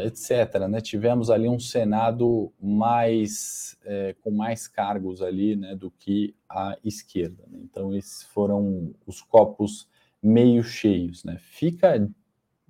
etc. 0.05 0.67
Né, 0.69 0.81
tivemos 0.81 1.29
ali 1.29 1.47
um 1.47 1.59
Senado 1.59 2.51
mais 2.59 3.77
é, 3.87 4.15
com 4.21 4.31
mais 4.31 4.67
cargos 4.67 5.21
ali 5.21 5.55
né, 5.55 5.75
do 5.75 5.89
que 5.89 6.35
a 6.49 6.77
esquerda. 6.83 7.43
Né? 7.47 7.59
Então, 7.63 7.95
esses 7.95 8.23
foram 8.23 8.93
os 9.05 9.21
copos 9.21 9.87
meio 10.21 10.61
cheios. 10.63 11.23
Né? 11.23 11.37
Fica 11.39 12.09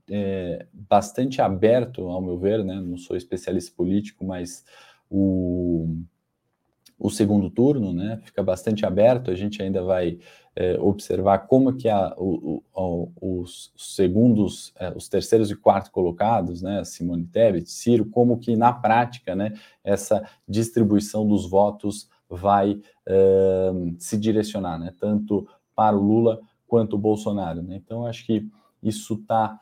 é, 0.10 0.67
bastante 0.72 1.41
aberto, 1.41 2.08
ao 2.08 2.22
meu 2.22 2.38
ver, 2.38 2.63
né? 2.63 2.79
não 2.79 2.98
sou 2.98 3.17
especialista 3.17 3.74
político, 3.75 4.24
mas 4.24 4.63
o, 5.10 5.98
o 7.00 7.10
segundo 7.10 7.50
turno 7.50 7.94
né? 7.94 8.20
fica 8.24 8.44
bastante 8.44 8.86
aberto, 8.86 9.32
a 9.32 9.36
gente 9.36 9.62
ainda 9.62 9.82
vai 9.82 10.20
é, 10.59 10.75
observar 10.79 11.45
como 11.45 11.73
que 11.73 11.87
a, 11.87 12.15
o, 12.17 12.63
o, 12.73 13.11
os 13.21 13.71
segundos, 13.77 14.73
é, 14.79 14.89
os 14.89 15.07
terceiros 15.07 15.51
e 15.51 15.55
quarto 15.55 15.91
colocados, 15.91 16.63
né, 16.63 16.83
Simone 16.83 17.27
Tebet, 17.27 17.69
Ciro, 17.69 18.05
como 18.05 18.39
que 18.39 18.55
na 18.55 18.73
prática, 18.73 19.35
né, 19.35 19.53
essa 19.83 20.27
distribuição 20.49 21.27
dos 21.27 21.47
votos 21.47 22.09
vai 22.27 22.81
é, 23.05 23.71
se 23.99 24.17
direcionar, 24.17 24.79
né, 24.79 24.91
tanto 24.99 25.47
para 25.75 25.95
o 25.95 26.01
Lula 26.01 26.41
quanto 26.65 26.95
o 26.95 26.99
Bolsonaro. 26.99 27.61
Né? 27.61 27.75
Então, 27.75 28.07
acho 28.07 28.25
que 28.25 28.49
isso 28.81 29.13
está 29.13 29.59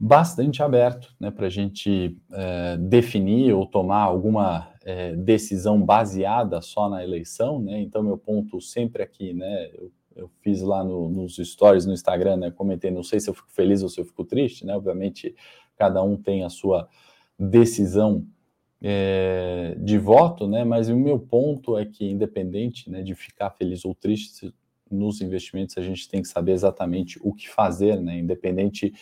bastante 0.00 0.62
aberto 0.62 1.14
né, 1.20 1.30
para 1.30 1.48
a 1.48 1.50
gente 1.50 2.16
é, 2.32 2.78
definir 2.78 3.52
ou 3.52 3.66
tomar 3.66 4.04
alguma 4.04 4.68
é, 4.84 5.14
decisão 5.16 5.82
baseada 5.82 6.62
só 6.62 6.88
na 6.88 7.04
eleição, 7.04 7.60
né? 7.60 7.80
Então, 7.80 8.02
meu 8.02 8.16
ponto 8.16 8.60
sempre 8.60 9.02
aqui, 9.02 9.34
né? 9.34 9.68
Eu 9.74 9.90
eu 10.18 10.28
fiz 10.40 10.60
lá 10.60 10.82
no, 10.82 11.08
nos 11.08 11.36
stories 11.36 11.86
no 11.86 11.92
Instagram, 11.92 12.36
né? 12.36 12.50
Comentei, 12.50 12.90
não 12.90 13.02
sei 13.02 13.20
se 13.20 13.30
eu 13.30 13.34
fico 13.34 13.50
feliz 13.50 13.82
ou 13.82 13.88
se 13.88 14.00
eu 14.00 14.04
fico 14.04 14.24
triste, 14.24 14.66
né? 14.66 14.76
Obviamente, 14.76 15.34
cada 15.76 16.02
um 16.02 16.16
tem 16.16 16.44
a 16.44 16.50
sua 16.50 16.88
decisão 17.38 18.26
é, 18.82 19.76
de 19.78 19.96
voto, 19.96 20.48
né? 20.48 20.64
Mas 20.64 20.88
o 20.88 20.96
meu 20.96 21.18
ponto 21.18 21.78
é 21.78 21.86
que, 21.86 22.04
independente 22.04 22.90
né, 22.90 23.02
de 23.02 23.14
ficar 23.14 23.50
feliz 23.50 23.84
ou 23.84 23.94
triste 23.94 24.52
nos 24.90 25.20
investimentos, 25.20 25.78
a 25.78 25.82
gente 25.82 26.08
tem 26.08 26.22
que 26.22 26.28
saber 26.28 26.52
exatamente 26.52 27.18
o 27.22 27.32
que 27.32 27.48
fazer, 27.48 28.00
né? 28.00 28.18
Independente 28.18 28.92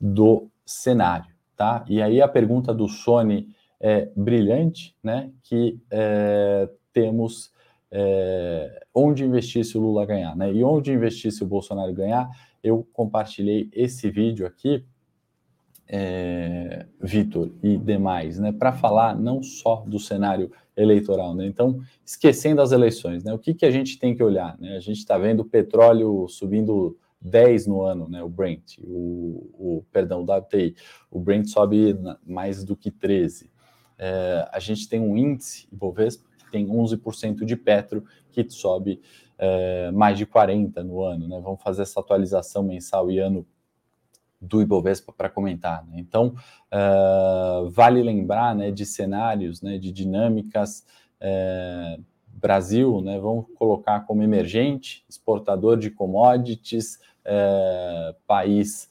do 0.00 0.48
cenário, 0.64 1.32
tá? 1.56 1.84
E 1.88 2.00
aí 2.00 2.22
a 2.22 2.28
pergunta 2.28 2.72
do 2.72 2.88
Sony 2.88 3.48
é 3.78 4.10
brilhante, 4.16 4.96
né? 5.02 5.30
Que 5.42 5.78
é, 5.90 6.68
temos 6.92 7.52
é, 7.94 8.84
onde 8.94 9.22
investir 9.22 9.64
se 9.66 9.76
o 9.76 9.80
Lula 9.80 10.06
ganhar, 10.06 10.34
né? 10.34 10.50
E 10.50 10.64
onde 10.64 10.90
investir 10.90 11.30
se 11.30 11.42
o 11.42 11.46
Bolsonaro 11.46 11.92
ganhar, 11.92 12.30
eu 12.64 12.88
compartilhei 12.90 13.68
esse 13.70 14.10
vídeo 14.10 14.46
aqui, 14.46 14.82
é, 15.86 16.86
Vitor 16.98 17.50
e 17.62 17.76
demais, 17.76 18.38
né? 18.38 18.50
Para 18.50 18.72
falar 18.72 19.14
não 19.14 19.42
só 19.42 19.84
do 19.86 19.98
cenário 19.98 20.50
eleitoral, 20.74 21.34
né? 21.34 21.46
Então, 21.46 21.80
esquecendo 22.04 22.62
as 22.62 22.72
eleições, 22.72 23.22
né? 23.24 23.34
O 23.34 23.38
que, 23.38 23.52
que 23.52 23.66
a 23.66 23.70
gente 23.70 23.98
tem 23.98 24.16
que 24.16 24.22
olhar, 24.22 24.58
né? 24.58 24.74
A 24.76 24.80
gente 24.80 24.98
está 24.98 25.18
vendo 25.18 25.40
o 25.40 25.44
petróleo 25.44 26.26
subindo 26.28 26.96
10 27.20 27.66
no 27.66 27.82
ano, 27.82 28.08
né? 28.08 28.22
O 28.22 28.28
Brent, 28.30 28.78
o, 28.82 29.50
o 29.52 29.84
perdão, 29.92 30.22
o 30.22 30.24
WTI, 30.24 30.74
o 31.10 31.20
Brent 31.20 31.48
sobe 31.48 31.94
mais 32.26 32.64
do 32.64 32.74
que 32.74 32.90
13. 32.90 33.50
É, 33.98 34.48
a 34.50 34.58
gente 34.58 34.88
tem 34.88 34.98
um 34.98 35.16
índice 35.16 35.68
Ibovespa 35.70 36.31
tem 36.52 36.66
11% 36.66 37.44
de 37.44 37.56
petro 37.56 38.04
que 38.30 38.48
sobe 38.48 39.00
é, 39.38 39.90
mais 39.90 40.16
de 40.16 40.24
40 40.24 40.84
no 40.84 41.02
ano, 41.02 41.26
né? 41.26 41.40
Vamos 41.42 41.60
fazer 41.60 41.82
essa 41.82 41.98
atualização 41.98 42.62
mensal 42.62 43.10
e 43.10 43.18
ano 43.18 43.44
do 44.42 44.60
Ibovespa 44.60 45.12
para 45.12 45.30
comentar. 45.30 45.86
Né? 45.86 45.98
Então, 45.98 46.34
uh, 46.72 47.70
vale 47.70 48.02
lembrar 48.02 48.54
né, 48.54 48.72
de 48.72 48.84
cenários, 48.84 49.62
né, 49.62 49.78
de 49.78 49.92
dinâmicas. 49.92 50.84
Uh, 51.20 52.02
Brasil, 52.26 53.00
né, 53.00 53.20
vamos 53.20 53.46
colocar 53.54 54.00
como 54.00 54.22
emergente, 54.22 55.04
exportador 55.08 55.76
de 55.76 55.90
commodities, 55.90 56.96
uh, 57.24 58.14
país 58.26 58.90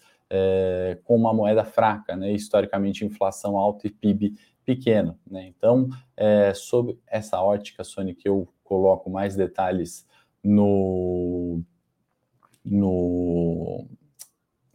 com 1.03 1.17
uma 1.17 1.33
moeda 1.33 1.65
fraca, 1.65 2.15
né, 2.15 2.31
historicamente 2.31 3.03
inflação 3.03 3.57
alta 3.57 3.85
e 3.85 3.89
PIB 3.89 4.37
pequeno. 4.65 5.17
Né? 5.29 5.47
Então, 5.47 5.89
sob 6.55 6.97
essa 7.07 7.41
ótica, 7.41 7.83
Sony, 7.83 8.13
que 8.13 8.27
eu 8.27 8.47
coloco 8.63 9.09
mais 9.09 9.35
detalhes 9.35 10.07
no, 10.43 11.61
no, 12.63 13.87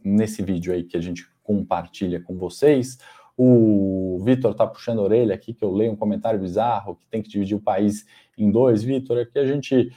nesse 0.03 0.41
vídeo 0.41 0.73
aí 0.73 0.83
que 0.83 0.97
a 0.97 1.01
gente 1.01 1.27
compartilha 1.43 2.21
com 2.21 2.37
vocês. 2.37 2.97
O 3.35 4.19
Vitor 4.23 4.53
tá 4.55 4.65
puxando 4.65 4.99
a 4.99 5.03
orelha 5.03 5.35
aqui, 5.35 5.53
que 5.53 5.63
eu 5.63 5.71
leio 5.71 5.91
um 5.91 5.95
comentário 5.95 6.39
bizarro, 6.39 6.95
que 6.95 7.05
tem 7.07 7.21
que 7.21 7.29
dividir 7.29 7.55
o 7.55 7.61
país 7.61 8.05
em 8.37 8.49
dois. 8.49 8.83
Vitor, 8.83 9.19
aqui 9.19 9.37
a 9.37 9.45
gente 9.45 9.91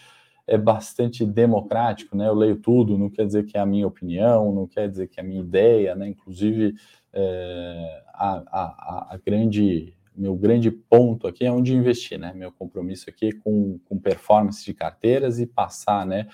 é 0.47 0.59
bastante 0.59 1.25
democrático, 1.25 2.17
né? 2.17 2.29
Eu 2.29 2.35
leio 2.35 2.57
tudo, 2.57 2.99
não 2.99 3.09
quer 3.09 3.25
dizer 3.25 3.47
que 3.47 3.57
é 3.57 3.61
a 3.61 3.67
minha 3.67 3.87
opinião, 3.87 4.53
não 4.53 4.67
quer 4.67 4.89
dizer 4.89 5.07
que 5.09 5.19
é 5.19 5.23
a 5.23 5.27
minha 5.27 5.41
ideia, 5.41 5.95
né? 5.95 6.09
Inclusive, 6.09 6.75
é, 7.13 8.03
a, 8.15 8.43
a, 8.51 9.15
a, 9.15 9.19
grande, 9.25 9.95
meu 10.17 10.35
grande 10.37 10.71
ponto 10.71 11.27
aqui 11.27 11.45
é 11.45 11.53
onde 11.53 11.75
investir, 11.75 12.19
né? 12.19 12.33
Meu 12.35 12.53
compromisso 12.53 13.11
aqui 13.11 13.29
é 13.29 13.33
com, 13.33 13.79
com 13.85 13.99
performance 13.99 14.65
de 14.65 14.75
carteiras 14.75 15.39
e 15.39 15.47
passar, 15.47 16.07
né? 16.07 16.27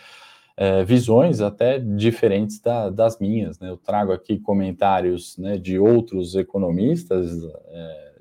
é, 0.56 0.82
visões 0.84 1.40
até 1.40 1.78
diferentes 1.78 2.60
da, 2.60 2.88
das 2.88 3.18
minhas. 3.18 3.58
Né? 3.58 3.68
Eu 3.68 3.76
trago 3.76 4.12
aqui 4.12 4.38
comentários 4.38 5.36
né, 5.36 5.58
de 5.58 5.78
outros 5.78 6.34
economistas 6.34 7.30
é, 7.68 8.12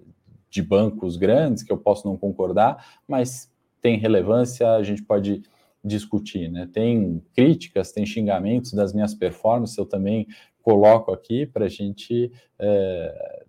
de 0.50 0.62
bancos 0.62 1.16
grandes 1.16 1.64
que 1.64 1.72
eu 1.72 1.78
posso 1.78 2.08
não 2.08 2.18
concordar, 2.18 3.00
mas 3.08 3.52
tem 3.82 3.98
relevância, 3.98 4.74
a 4.74 4.84
gente 4.84 5.02
pode 5.04 5.44
discutir. 5.84 6.50
Né? 6.50 6.68
Tem 6.72 7.24
críticas, 7.34 7.92
tem 7.92 8.06
xingamentos 8.06 8.74
das 8.74 8.94
minhas 8.94 9.14
performances, 9.14 9.78
eu 9.78 9.86
também 9.86 10.28
coloco 10.66 11.12
aqui 11.12 11.46
para 11.46 11.66
a 11.66 11.70
gente 11.70 12.32
é, 12.58 13.46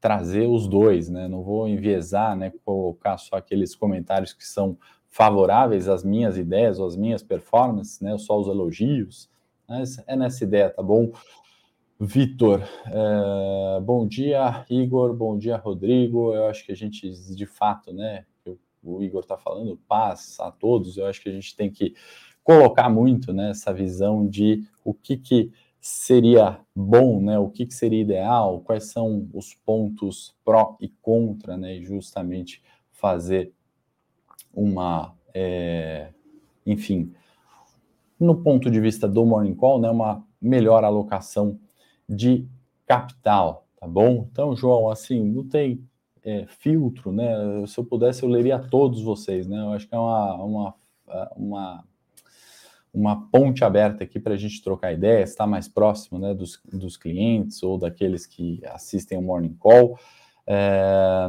trazer 0.00 0.48
os 0.48 0.66
dois, 0.66 1.08
né? 1.08 1.28
Não 1.28 1.40
vou 1.40 1.68
enviesar, 1.68 2.36
né? 2.36 2.52
Colocar 2.64 3.16
só 3.18 3.36
aqueles 3.36 3.76
comentários 3.76 4.32
que 4.32 4.44
são 4.44 4.76
favoráveis 5.08 5.88
às 5.88 6.02
minhas 6.02 6.36
ideias 6.36 6.80
ou 6.80 6.88
às 6.88 6.96
minhas 6.96 7.22
performances, 7.22 8.00
né? 8.00 8.18
Só 8.18 8.36
os 8.40 8.48
elogios. 8.48 9.30
Mas 9.68 10.02
é 10.08 10.16
nessa 10.16 10.42
ideia, 10.42 10.68
tá 10.68 10.82
bom? 10.82 11.12
Vitor, 12.00 12.60
é, 12.86 13.80
bom 13.80 14.04
dia, 14.04 14.66
Igor, 14.68 15.14
bom 15.14 15.38
dia, 15.38 15.56
Rodrigo. 15.56 16.34
Eu 16.34 16.48
acho 16.48 16.66
que 16.66 16.72
a 16.72 16.76
gente, 16.76 17.08
de 17.32 17.46
fato, 17.46 17.92
né? 17.92 18.26
O 18.82 19.02
Igor 19.04 19.20
está 19.20 19.36
falando 19.36 19.80
paz 19.86 20.36
a 20.40 20.50
todos. 20.50 20.96
Eu 20.96 21.06
acho 21.06 21.22
que 21.22 21.28
a 21.28 21.32
gente 21.32 21.54
tem 21.54 21.70
que 21.70 21.94
colocar 22.42 22.88
muito 22.88 23.32
né, 23.32 23.52
visão 23.74 24.24
de 24.24 24.64
o 24.84 24.94
que, 24.94 25.16
que 25.16 25.52
seria 25.86 26.60
bom, 26.74 27.20
né? 27.20 27.38
O 27.38 27.48
que, 27.48 27.64
que 27.64 27.74
seria 27.74 28.00
ideal, 28.00 28.60
quais 28.60 28.90
são 28.90 29.28
os 29.32 29.54
pontos 29.54 30.34
pró 30.44 30.76
e 30.80 30.88
contra, 30.88 31.56
né? 31.56 31.76
E 31.76 31.84
justamente 31.84 32.62
fazer 32.90 33.52
uma, 34.52 35.14
é, 35.32 36.08
enfim, 36.66 37.12
no 38.18 38.42
ponto 38.42 38.70
de 38.70 38.80
vista 38.80 39.06
do 39.06 39.24
Morning 39.24 39.54
Call, 39.54 39.78
né, 39.78 39.90
uma 39.90 40.24
melhor 40.40 40.82
alocação 40.82 41.58
de 42.08 42.48
capital, 42.86 43.66
tá 43.78 43.86
bom? 43.86 44.26
Então, 44.30 44.56
João, 44.56 44.88
assim, 44.90 45.22
não 45.22 45.46
tem 45.46 45.86
é, 46.24 46.46
filtro, 46.46 47.12
né? 47.12 47.64
Se 47.66 47.78
eu 47.78 47.84
pudesse, 47.84 48.22
eu 48.22 48.28
leria 48.28 48.58
todos 48.58 49.02
vocês, 49.02 49.46
né? 49.46 49.58
Eu 49.60 49.72
acho 49.72 49.86
que 49.86 49.94
é 49.94 49.98
uma, 49.98 50.34
uma, 50.42 50.74
uma, 51.36 51.84
uma 52.96 53.28
ponte 53.28 53.62
aberta 53.62 54.04
aqui 54.04 54.18
para 54.18 54.32
a 54.32 54.36
gente 54.38 54.62
trocar 54.62 54.90
ideias, 54.90 55.28
estar 55.28 55.46
mais 55.46 55.68
próximo 55.68 56.18
né, 56.18 56.32
dos, 56.32 56.58
dos 56.64 56.96
clientes 56.96 57.62
ou 57.62 57.76
daqueles 57.76 58.24
que 58.24 58.58
assistem 58.64 59.18
o 59.18 59.22
Morning 59.22 59.54
Call. 59.58 59.98
É, 60.46 61.26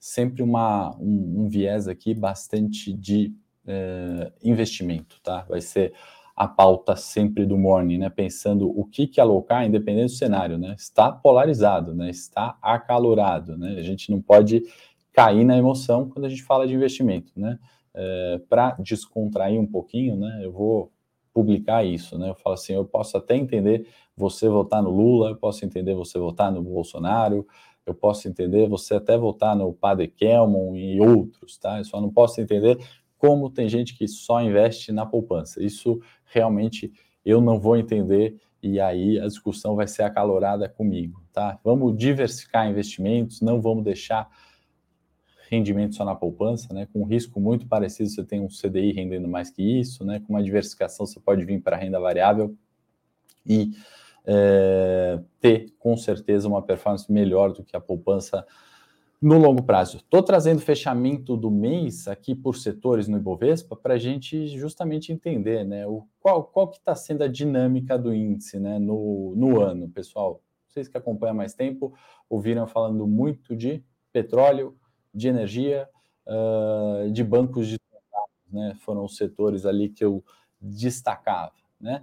sempre 0.00 0.42
uma, 0.42 0.96
um, 0.96 1.42
um, 1.42 1.48
viés 1.48 1.86
aqui 1.86 2.14
bastante 2.14 2.92
de 2.92 3.32
é, 3.64 4.32
investimento, 4.42 5.20
tá? 5.22 5.46
Vai 5.48 5.60
ser 5.60 5.92
a 6.34 6.48
pauta 6.48 6.96
sempre 6.96 7.46
do 7.46 7.56
morning, 7.56 7.98
né? 7.98 8.10
Pensando 8.10 8.68
o 8.68 8.84
que, 8.84 9.06
que 9.06 9.20
alocar, 9.20 9.64
independente 9.64 10.06
do 10.06 10.16
cenário, 10.16 10.58
né? 10.58 10.74
Está 10.76 11.12
polarizado, 11.12 11.94
né? 11.94 12.10
Está 12.10 12.58
acalorado, 12.60 13.56
né? 13.56 13.76
A 13.78 13.82
gente 13.82 14.10
não 14.10 14.20
pode 14.20 14.64
cair 15.12 15.44
na 15.44 15.56
emoção 15.56 16.08
quando 16.08 16.24
a 16.24 16.28
gente 16.28 16.42
fala 16.42 16.66
de 16.66 16.74
investimento, 16.74 17.32
né? 17.36 17.56
É, 17.94 18.40
Para 18.48 18.72
descontrair 18.80 19.60
um 19.60 19.66
pouquinho, 19.66 20.16
né? 20.16 20.40
Eu 20.42 20.50
vou 20.50 20.90
publicar 21.34 21.84
isso, 21.84 22.16
né? 22.16 22.30
Eu 22.30 22.36
falo 22.36 22.54
assim, 22.54 22.72
eu 22.72 22.84
posso 22.84 23.16
até 23.16 23.36
entender 23.36 23.88
você 24.16 24.48
votar 24.48 24.80
no 24.80 24.90
Lula, 24.90 25.30
eu 25.30 25.36
posso 25.36 25.64
entender 25.64 25.92
você 25.94 26.16
votar 26.16 26.52
no 26.52 26.62
Bolsonaro, 26.62 27.44
eu 27.84 27.92
posso 27.92 28.28
entender 28.28 28.68
você 28.68 28.94
até 28.94 29.18
votar 29.18 29.56
no 29.56 29.72
Padre 29.74 30.06
Kelmon 30.06 30.76
e 30.76 31.00
outros, 31.00 31.58
tá? 31.58 31.78
Eu 31.78 31.84
só 31.84 32.00
não 32.00 32.08
posso 32.08 32.40
entender 32.40 32.78
como 33.18 33.50
tem 33.50 33.68
gente 33.68 33.98
que 33.98 34.06
só 34.06 34.40
investe 34.40 34.92
na 34.92 35.04
poupança. 35.04 35.62
Isso 35.62 36.00
realmente 36.24 36.92
eu 37.24 37.40
não 37.40 37.58
vou 37.58 37.76
entender 37.76 38.36
e 38.62 38.80
aí 38.80 39.18
a 39.18 39.26
discussão 39.26 39.74
vai 39.74 39.88
ser 39.88 40.04
acalorada 40.04 40.68
comigo, 40.68 41.22
tá? 41.32 41.58
Vamos 41.64 41.96
diversificar 41.96 42.70
investimentos, 42.70 43.40
não 43.40 43.60
vamos 43.60 43.84
deixar 43.84 44.30
rendimento 45.54 45.94
só 45.94 46.04
na 46.04 46.14
poupança, 46.14 46.72
né? 46.74 46.86
Com 46.92 47.02
um 47.02 47.04
risco 47.04 47.40
muito 47.40 47.66
parecido, 47.66 48.10
você 48.10 48.24
tem 48.24 48.40
um 48.40 48.48
CDI 48.48 48.92
rendendo 48.92 49.28
mais 49.28 49.50
que 49.50 49.62
isso, 49.62 50.04
né? 50.04 50.20
Com 50.20 50.34
uma 50.34 50.42
diversificação, 50.42 51.06
você 51.06 51.18
pode 51.20 51.44
vir 51.44 51.60
para 51.60 51.76
renda 51.76 51.98
variável 51.98 52.56
e 53.46 53.72
é, 54.26 55.20
ter 55.40 55.72
com 55.78 55.96
certeza 55.96 56.48
uma 56.48 56.62
performance 56.62 57.10
melhor 57.10 57.52
do 57.52 57.62
que 57.62 57.76
a 57.76 57.80
poupança 57.80 58.46
no 59.20 59.38
longo 59.38 59.62
prazo. 59.62 59.98
Estou 59.98 60.22
trazendo 60.22 60.60
fechamento 60.60 61.36
do 61.36 61.50
mês 61.50 62.06
aqui 62.08 62.34
por 62.34 62.56
setores 62.56 63.08
no 63.08 63.16
Ibovespa 63.16 63.74
para 63.74 63.94
a 63.94 63.98
gente 63.98 64.46
justamente 64.48 65.12
entender 65.12 65.64
né, 65.64 65.86
o, 65.86 66.06
qual, 66.20 66.44
qual 66.44 66.68
que 66.68 66.76
está 66.76 66.94
sendo 66.94 67.22
a 67.24 67.28
dinâmica 67.28 67.98
do 67.98 68.12
índice 68.12 68.58
né, 68.58 68.78
no, 68.78 69.34
no 69.36 69.60
ano, 69.60 69.88
pessoal. 69.88 70.42
Vocês 70.68 70.88
que 70.88 70.98
acompanham 70.98 71.34
mais 71.34 71.54
tempo 71.54 71.94
ouviram 72.28 72.66
falando 72.66 73.06
muito 73.06 73.56
de 73.56 73.82
petróleo, 74.12 74.76
de 75.14 75.28
energia, 75.28 75.88
uh, 76.26 77.10
de 77.10 77.22
bancos 77.22 77.68
de 77.68 77.78
né, 78.50 78.74
foram 78.80 79.04
os 79.04 79.16
setores 79.16 79.66
ali 79.66 79.88
que 79.88 80.04
eu 80.04 80.24
destacava. 80.60 81.52
Né? 81.80 82.02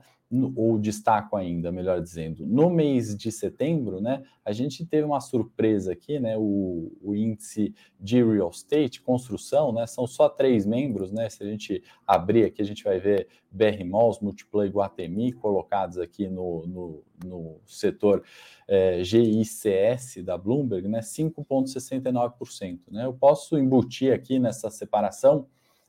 Ou 0.55 0.79
destaco 0.79 1.35
ainda, 1.35 1.71
melhor 1.71 2.01
dizendo, 2.01 2.45
no 2.45 2.69
mês 2.69 3.15
de 3.15 3.31
setembro, 3.31 3.99
né, 3.99 4.23
a 4.45 4.53
gente 4.53 4.85
teve 4.85 5.03
uma 5.03 5.19
surpresa 5.19 5.91
aqui, 5.91 6.19
né, 6.19 6.37
o, 6.37 6.91
o 7.01 7.13
índice 7.13 7.75
de 7.99 8.23
real 8.23 8.49
estate, 8.49 9.01
construção, 9.01 9.73
né, 9.73 9.85
são 9.85 10.07
só 10.07 10.29
três 10.29 10.65
membros, 10.65 11.11
né, 11.11 11.29
se 11.29 11.43
a 11.43 11.45
gente 11.45 11.83
abrir 12.07 12.45
aqui, 12.45 12.61
a 12.61 12.65
gente 12.65 12.83
vai 12.83 12.97
ver 12.97 13.27
BR 13.51 13.83
Malls, 13.85 14.21
Multiplan 14.21 14.67
e 14.67 14.69
Guatemi 14.69 15.33
colocados 15.33 15.97
aqui 15.97 16.29
no, 16.29 16.65
no, 16.65 17.03
no 17.25 17.59
setor 17.65 18.23
é, 18.67 19.03
GICS 19.03 20.23
da 20.23 20.37
Bloomberg, 20.37 20.87
né, 20.87 21.01
5,69%, 21.01 22.79
né, 22.89 23.05
eu 23.05 23.13
posso 23.13 23.57
embutir 23.57 24.13
aqui 24.13 24.39
nessa 24.39 24.69
separação 24.69 25.45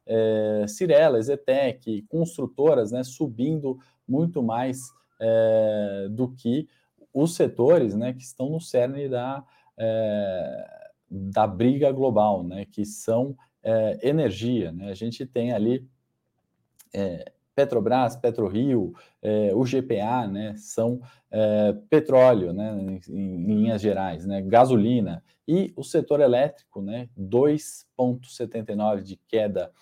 é, 0.07 0.65
Cirela, 0.67 1.21
Zetec, 1.23 2.03
construtoras, 2.03 2.93
né, 2.93 3.03
subindo 3.05 3.79
muito 4.13 4.43
mais 4.43 4.93
é, 5.19 6.09
do 6.11 6.29
que 6.29 6.69
os 7.15 7.35
setores 7.35 7.95
né, 7.95 8.13
que 8.13 8.23
estão 8.23 8.51
no 8.51 8.61
cerne 8.61 9.09
da, 9.09 9.43
é, 9.79 10.91
da 11.11 11.47
briga 11.47 11.91
global, 11.91 12.45
né, 12.45 12.67
que 12.71 12.85
são 12.85 13.35
é, 13.63 14.07
energia. 14.07 14.71
Né? 14.71 14.91
A 14.91 14.95
gente 14.95 15.25
tem 15.25 15.53
ali 15.53 15.89
Petrobras, 17.55 18.17
PetroRio, 18.17 18.95
é, 19.23 19.55
o 19.55 19.63
GPA, 19.63 20.27
né, 20.27 20.55
são 20.57 21.01
petróleo, 21.89 22.53
né, 22.53 22.77
em, 22.79 23.01
em, 23.09 23.47
linhas 23.47 23.81
gerais, 23.81 24.27
né, 24.27 24.43
gasolina 24.43 25.25
e 25.49 25.73
o 25.75 25.83
setor 25.83 26.21
elétrico, 26.21 26.83
né, 26.83 27.09
2,79 27.19 29.03
de 29.03 29.17
queda 29.17 29.73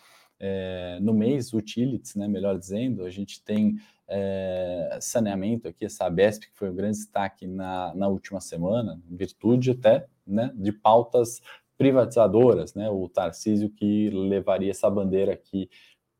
no 1.01 1.13
mês, 1.13 1.53
utilities, 1.53 2.15
né, 2.15 2.29
melhor 2.29 2.57
dizendo, 2.57 3.05
a 3.05 3.11
gente 3.11 3.43
tem 3.43 3.77
é, 4.11 4.99
saneamento 5.01 5.69
aqui, 5.69 5.85
essa 5.85 6.11
BESP, 6.11 6.51
que 6.51 6.59
foi 6.59 6.69
um 6.69 6.75
grande 6.75 6.99
destaque 6.99 7.47
na, 7.47 7.95
na 7.95 8.09
última 8.09 8.41
semana, 8.41 9.01
em 9.09 9.17
virtude 9.17 9.71
até 9.71 10.07
né, 10.27 10.53
de 10.55 10.73
pautas 10.73 11.41
privatizadoras, 11.79 12.75
né, 12.75 12.91
o 12.91 13.09
Tarcísio 13.09 13.71
que 13.71 14.11
levaria 14.11 14.71
essa 14.71 14.91
bandeira 14.91 15.33
aqui 15.33 15.71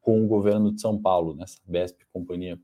com 0.01 0.25
o 0.25 0.29
governo 0.29 0.73
de 0.73 0.81
São 0.81 0.97
Paulo, 0.97 1.35
né, 1.35 1.45
BESP, 1.67 2.07
Companhia 2.13 2.59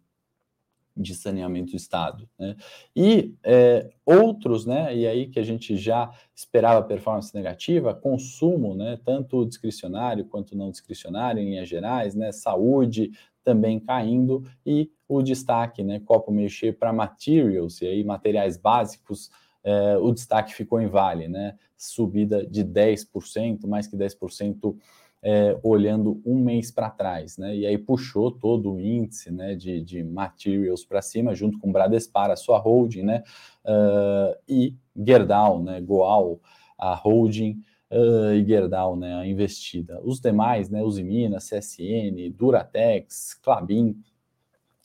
de 0.96 1.14
Saneamento 1.14 1.72
do 1.72 1.76
Estado. 1.76 2.28
Né? 2.38 2.56
E 2.94 3.34
é, 3.44 3.90
outros, 4.04 4.64
né, 4.64 4.96
e 4.96 5.06
aí 5.06 5.26
que 5.26 5.38
a 5.38 5.42
gente 5.42 5.76
já 5.76 6.10
esperava 6.34 6.86
performance 6.86 7.34
negativa, 7.34 7.94
consumo, 7.94 8.74
né, 8.74 8.98
tanto 9.04 9.44
discricionário 9.44 10.24
quanto 10.24 10.56
não 10.56 10.70
discricionário, 10.70 11.42
em 11.42 11.50
linhas 11.50 11.68
gerais, 11.68 12.14
né, 12.14 12.32
saúde 12.32 13.10
também 13.44 13.78
caindo, 13.78 14.44
e 14.64 14.90
o 15.08 15.22
destaque, 15.22 15.82
né, 15.82 16.00
copo 16.00 16.32
meio 16.32 16.48
cheio 16.48 16.74
para 16.74 16.92
materials, 16.92 17.80
e 17.82 17.86
aí 17.86 18.02
materiais 18.02 18.56
básicos, 18.56 19.30
é, 19.62 19.96
o 19.98 20.12
destaque 20.12 20.54
ficou 20.54 20.80
em 20.80 20.86
Vale, 20.86 21.28
né, 21.28 21.56
subida 21.76 22.46
de 22.46 22.64
10%, 22.64 23.66
mais 23.66 23.86
que 23.86 23.96
10% 23.96 24.76
é, 25.22 25.58
olhando 25.62 26.20
um 26.24 26.38
mês 26.38 26.70
para 26.70 26.90
trás, 26.90 27.36
né? 27.36 27.56
E 27.56 27.66
aí 27.66 27.76
puxou 27.78 28.30
todo 28.30 28.74
o 28.74 28.80
índice 28.80 29.30
né, 29.30 29.54
de, 29.54 29.80
de 29.80 30.04
materials 30.04 30.84
para 30.84 31.02
cima, 31.02 31.34
junto 31.34 31.58
com 31.58 31.72
Bradespar, 31.72 32.30
a 32.30 32.36
sua 32.36 32.58
holding, 32.58 33.02
né? 33.02 33.22
Uh, 33.64 34.36
e 34.48 34.74
Gerdau, 34.96 35.62
né? 35.62 35.80
Goal, 35.80 36.40
a 36.78 36.94
holding. 36.94 37.60
Uh, 37.90 38.34
e 38.34 38.44
Gerdau, 38.44 38.96
né, 38.96 39.14
a 39.14 39.26
investida. 39.26 40.00
Os 40.02 40.20
demais, 40.20 40.68
né, 40.68 40.82
os 40.82 40.98
Minas, 40.98 41.48
CSN, 41.48 42.30
Duratex, 42.34 43.34
Clabin, 43.34 43.96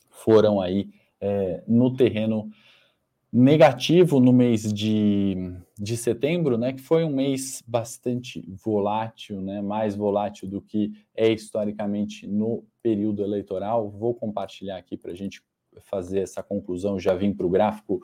foram 0.08 0.60
aí 0.60 0.88
é, 1.20 1.62
no 1.66 1.96
terreno 1.96 2.48
negativo 3.32 4.20
no 4.20 4.30
mês 4.30 4.70
de, 4.70 5.56
de 5.78 5.96
setembro, 5.96 6.58
né, 6.58 6.74
que 6.74 6.82
foi 6.82 7.02
um 7.02 7.10
mês 7.10 7.62
bastante 7.66 8.44
volátil, 8.62 9.40
né, 9.40 9.62
mais 9.62 9.96
volátil 9.96 10.46
do 10.46 10.60
que 10.60 10.92
é 11.14 11.32
historicamente 11.32 12.26
no 12.26 12.62
período 12.82 13.22
eleitoral. 13.22 13.88
Vou 13.88 14.14
compartilhar 14.14 14.76
aqui 14.76 14.98
para 14.98 15.12
a 15.12 15.14
gente 15.14 15.42
fazer 15.80 16.20
essa 16.20 16.42
conclusão. 16.42 17.00
Já 17.00 17.14
vim 17.14 17.32
para 17.32 17.46
o 17.46 17.50
gráfico 17.50 18.02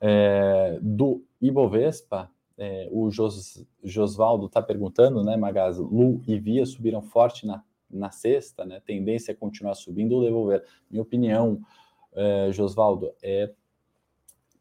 é, 0.00 0.78
do 0.80 1.24
Ibovespa. 1.42 2.30
É, 2.56 2.88
o 2.92 3.10
Jos, 3.10 3.66
Josvaldo 3.82 4.46
está 4.46 4.62
perguntando, 4.62 5.24
né, 5.24 5.36
Magaz, 5.36 5.78
Lu 5.78 6.22
e 6.28 6.38
Via 6.38 6.64
subiram 6.64 7.02
forte 7.02 7.44
na, 7.44 7.64
na 7.90 8.12
sexta, 8.12 8.64
né, 8.64 8.80
tendência 8.84 9.32
é 9.32 9.34
continuar 9.34 9.74
subindo 9.74 10.12
ou 10.12 10.22
devolver. 10.22 10.62
Minha 10.88 11.02
opinião, 11.02 11.60
é, 12.12 12.52
Josvaldo, 12.52 13.12
é 13.20 13.50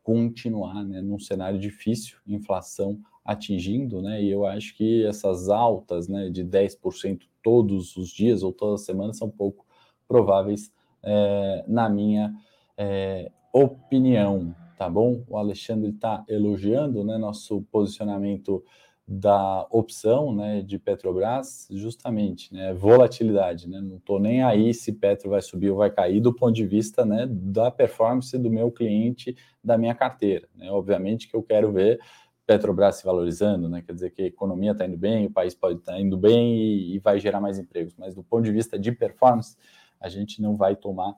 continuar 0.03 0.83
né, 0.83 1.01
num 1.01 1.19
cenário 1.19 1.59
difícil, 1.59 2.17
inflação 2.27 2.99
atingindo, 3.23 4.01
né? 4.01 4.23
E 4.23 4.29
eu 4.29 4.45
acho 4.45 4.75
que 4.75 5.05
essas 5.05 5.49
altas 5.49 6.07
né, 6.07 6.29
de 6.29 6.43
10% 6.43 7.21
todos 7.43 7.95
os 7.95 8.09
dias 8.09 8.41
ou 8.41 8.51
todas 8.51 8.81
as 8.81 8.85
semanas 8.85 9.17
são 9.17 9.29
pouco 9.29 9.65
prováveis, 10.07 10.71
é, 11.03 11.63
na 11.67 11.87
minha 11.87 12.33
é, 12.77 13.31
opinião, 13.53 14.55
tá 14.77 14.89
bom? 14.89 15.23
O 15.27 15.37
Alexandre 15.37 15.91
está 15.91 16.23
elogiando 16.27 17.03
né, 17.03 17.17
nosso 17.17 17.61
posicionamento 17.71 18.63
da 19.11 19.65
opção 19.71 20.31
né, 20.35 20.61
de 20.61 20.77
Petrobras, 20.77 21.67
justamente, 21.71 22.53
né, 22.53 22.75
volatilidade, 22.75 23.67
né, 23.67 23.81
não 23.81 23.97
estou 23.97 24.19
nem 24.19 24.43
aí 24.43 24.71
se 24.71 24.93
Petro 24.93 25.31
vai 25.31 25.41
subir 25.41 25.71
ou 25.71 25.77
vai 25.77 25.89
cair 25.89 26.21
do 26.21 26.31
ponto 26.31 26.53
de 26.53 26.63
vista 26.63 27.03
né, 27.03 27.25
da 27.27 27.71
performance 27.71 28.37
do 28.37 28.51
meu 28.51 28.71
cliente, 28.71 29.35
da 29.63 29.79
minha 29.79 29.95
carteira. 29.95 30.47
Né, 30.53 30.69
obviamente 30.71 31.27
que 31.27 31.35
eu 31.35 31.41
quero 31.41 31.71
ver 31.71 31.99
Petrobras 32.45 32.97
se 32.97 33.03
valorizando, 33.03 33.67
né, 33.67 33.81
quer 33.81 33.93
dizer 33.93 34.11
que 34.11 34.21
a 34.21 34.27
economia 34.27 34.73
está 34.73 34.85
indo 34.85 34.97
bem, 34.97 35.25
o 35.25 35.31
país 35.31 35.55
pode 35.55 35.79
estar 35.79 35.93
tá 35.93 35.99
indo 35.99 36.15
bem 36.15 36.55
e, 36.57 36.95
e 36.95 36.99
vai 36.99 37.19
gerar 37.19 37.41
mais 37.41 37.57
empregos, 37.57 37.95
mas 37.97 38.13
do 38.13 38.21
ponto 38.21 38.43
de 38.43 38.51
vista 38.51 38.77
de 38.77 38.91
performance, 38.91 39.57
a 39.99 40.07
gente 40.07 40.39
não 40.39 40.55
vai 40.55 40.75
tomar 40.75 41.15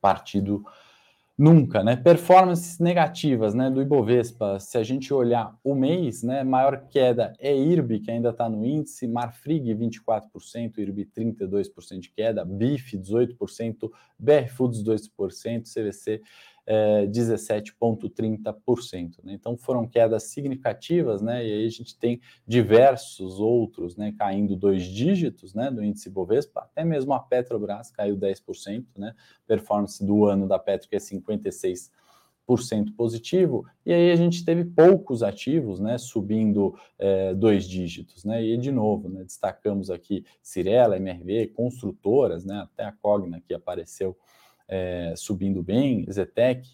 partido 0.00 0.64
Nunca, 1.42 1.82
né? 1.82 1.96
Performances 1.96 2.78
negativas, 2.78 3.54
né, 3.54 3.70
do 3.70 3.80
Ibovespa. 3.80 4.60
Se 4.60 4.76
a 4.76 4.82
gente 4.82 5.10
olhar 5.14 5.56
o 5.64 5.74
mês, 5.74 6.22
né, 6.22 6.44
maior 6.44 6.86
queda 6.90 7.32
é 7.38 7.56
IRB, 7.56 8.00
que 8.00 8.10
ainda 8.10 8.28
está 8.28 8.46
no 8.46 8.62
índice, 8.62 9.08
Marfrig 9.08 9.74
24%, 9.74 10.76
IRB 10.76 11.06
32% 11.06 11.98
de 11.98 12.10
queda, 12.10 12.44
BIF 12.44 12.94
18%, 12.94 13.90
BR 14.18 14.50
Foods 14.54 14.84
2%, 14.84 15.62
CVC 15.64 16.20
é, 16.72 17.04
17,30%. 17.08 19.24
Né? 19.24 19.32
Então 19.32 19.56
foram 19.56 19.88
quedas 19.88 20.22
significativas, 20.24 21.20
né? 21.20 21.44
E 21.44 21.52
aí 21.52 21.66
a 21.66 21.68
gente 21.68 21.98
tem 21.98 22.20
diversos 22.46 23.40
outros 23.40 23.96
né, 23.96 24.14
caindo 24.16 24.54
dois 24.54 24.84
dígitos 24.84 25.52
né, 25.52 25.68
do 25.68 25.82
índice 25.82 26.08
Bovespa, 26.08 26.60
até 26.60 26.84
mesmo 26.84 27.12
a 27.12 27.18
Petrobras 27.18 27.90
caiu 27.90 28.16
10%, 28.16 28.84
né? 28.96 29.16
Performance 29.48 30.06
do 30.06 30.26
ano 30.26 30.46
da 30.46 30.60
Petro 30.60 30.88
que 30.88 30.94
é 30.94 31.00
56% 31.00 31.90
positivo, 32.96 33.66
e 33.84 33.92
aí 33.92 34.12
a 34.12 34.16
gente 34.16 34.44
teve 34.44 34.64
poucos 34.64 35.22
ativos, 35.22 35.78
né, 35.78 35.96
subindo 35.98 36.76
é, 36.98 37.32
dois 37.32 37.64
dígitos, 37.64 38.24
né, 38.24 38.44
e 38.44 38.56
de 38.56 38.72
novo, 38.72 39.08
né, 39.08 39.22
destacamos 39.22 39.88
aqui 39.88 40.24
Cirela, 40.42 40.96
MRV, 40.96 41.52
construtoras, 41.54 42.44
né, 42.44 42.60
até 42.60 42.82
a 42.82 42.90
Cogna 42.90 43.40
que 43.40 43.54
apareceu 43.54 44.16
é, 44.70 45.14
subindo 45.16 45.62
bem, 45.62 46.06
Zetec, 46.10 46.68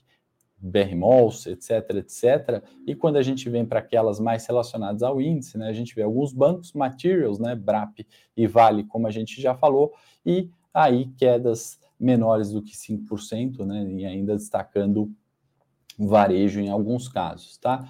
BRMOLS, 0.59 1.47
etc, 1.47 1.97
etc. 1.97 2.63
E 2.87 2.95
quando 2.95 3.17
a 3.17 3.23
gente 3.23 3.49
vem 3.49 3.65
para 3.65 3.81
aquelas 3.81 4.21
mais 4.21 4.47
relacionadas 4.47 5.03
ao 5.03 5.21
índice, 5.21 5.57
né, 5.57 5.69
a 5.69 5.73
gente 5.73 5.95
vê 5.95 6.03
alguns 6.03 6.33
bancos, 6.33 6.73
Materials, 6.73 7.39
né, 7.39 7.55
BRAP 7.55 8.07
e 8.37 8.47
Vale, 8.47 8.85
como 8.85 9.07
a 9.07 9.11
gente 9.11 9.41
já 9.41 9.55
falou, 9.55 9.95
e 10.25 10.51
aí 10.73 11.07
quedas 11.17 11.79
menores 11.99 12.53
do 12.53 12.63
que 12.63 12.77
5%, 12.77 13.65
né, 13.65 13.83
e 13.93 14.05
ainda 14.05 14.37
destacando 14.37 15.11
varejo 15.99 16.61
em 16.61 16.69
alguns 16.69 17.09
casos, 17.09 17.57
tá? 17.57 17.89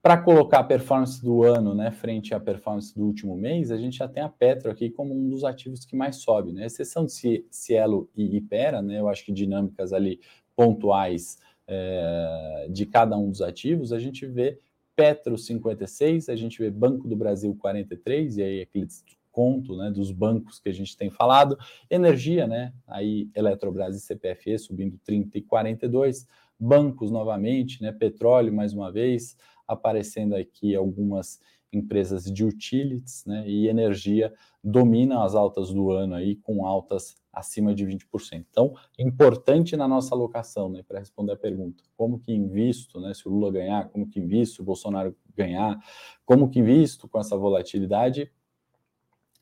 Para 0.00 0.16
colocar 0.16 0.60
a 0.60 0.64
performance 0.64 1.20
do 1.20 1.42
ano 1.42 1.74
né, 1.74 1.90
frente 1.90 2.32
à 2.32 2.38
performance 2.38 2.94
do 2.94 3.04
último 3.04 3.36
mês, 3.36 3.70
a 3.70 3.76
gente 3.76 3.98
já 3.98 4.06
tem 4.06 4.22
a 4.22 4.28
Petro 4.28 4.70
aqui 4.70 4.90
como 4.90 5.12
um 5.12 5.28
dos 5.28 5.42
ativos 5.42 5.84
que 5.84 5.96
mais 5.96 6.16
sobe. 6.16 6.52
Né? 6.52 6.66
Exceção 6.66 7.04
de 7.04 7.44
Cielo 7.50 8.08
e 8.16 8.36
Ipera, 8.36 8.80
né, 8.80 9.00
eu 9.00 9.08
acho 9.08 9.24
que 9.24 9.32
dinâmicas 9.32 9.92
ali 9.92 10.20
pontuais 10.54 11.38
é, 11.66 12.68
de 12.70 12.86
cada 12.86 13.16
um 13.16 13.30
dos 13.30 13.42
ativos, 13.42 13.92
a 13.92 13.98
gente 13.98 14.24
vê 14.24 14.58
Petro 14.96 15.36
56, 15.36 16.28
a 16.28 16.34
gente 16.34 16.58
vê 16.58 16.70
Banco 16.70 17.06
do 17.06 17.14
Brasil 17.14 17.54
43, 17.54 18.38
e 18.38 18.42
aí 18.42 18.62
aquele 18.62 18.86
desconto 18.86 19.76
né, 19.76 19.90
dos 19.90 20.10
bancos 20.10 20.58
que 20.58 20.68
a 20.68 20.72
gente 20.72 20.96
tem 20.96 21.10
falado, 21.10 21.56
energia, 21.88 22.46
né, 22.46 22.72
aí 22.86 23.28
Eletrobras 23.34 23.96
e 23.96 24.00
CPFE 24.00 24.58
subindo 24.58 24.98
30 25.04 25.38
e 25.38 25.42
42, 25.42 26.26
bancos 26.58 27.10
novamente, 27.10 27.80
né, 27.82 27.92
petróleo 27.92 28.52
mais 28.52 28.72
uma 28.72 28.90
vez, 28.90 29.36
aparecendo 29.68 30.34
aqui 30.34 30.74
algumas 30.74 31.38
empresas 31.72 32.24
de 32.24 32.44
utilities, 32.44 33.24
né, 33.26 33.46
e 33.46 33.68
energia 33.68 34.32
dominam 34.64 35.22
as 35.22 35.34
altas 35.34 35.70
do 35.72 35.90
ano 35.90 36.14
aí 36.14 36.36
com 36.36 36.66
altas 36.66 37.16
acima 37.32 37.74
de 37.74 37.84
20%. 37.84 38.46
Então, 38.50 38.74
importante 38.98 39.76
na 39.76 39.86
nossa 39.86 40.14
alocação, 40.14 40.68
né, 40.70 40.82
para 40.82 40.98
responder 40.98 41.32
a 41.32 41.36
pergunta, 41.36 41.84
como 41.96 42.18
que 42.18 42.32
invisto, 42.32 43.00
né, 43.00 43.12
se 43.14 43.28
o 43.28 43.30
Lula 43.30 43.52
ganhar, 43.52 43.88
como 43.90 44.08
que 44.08 44.18
invisto, 44.18 44.56
se 44.56 44.60
o 44.62 44.64
Bolsonaro 44.64 45.14
ganhar, 45.36 45.78
como 46.24 46.48
que 46.48 46.58
invisto 46.58 47.06
com 47.06 47.20
essa 47.20 47.36
volatilidade, 47.36 48.32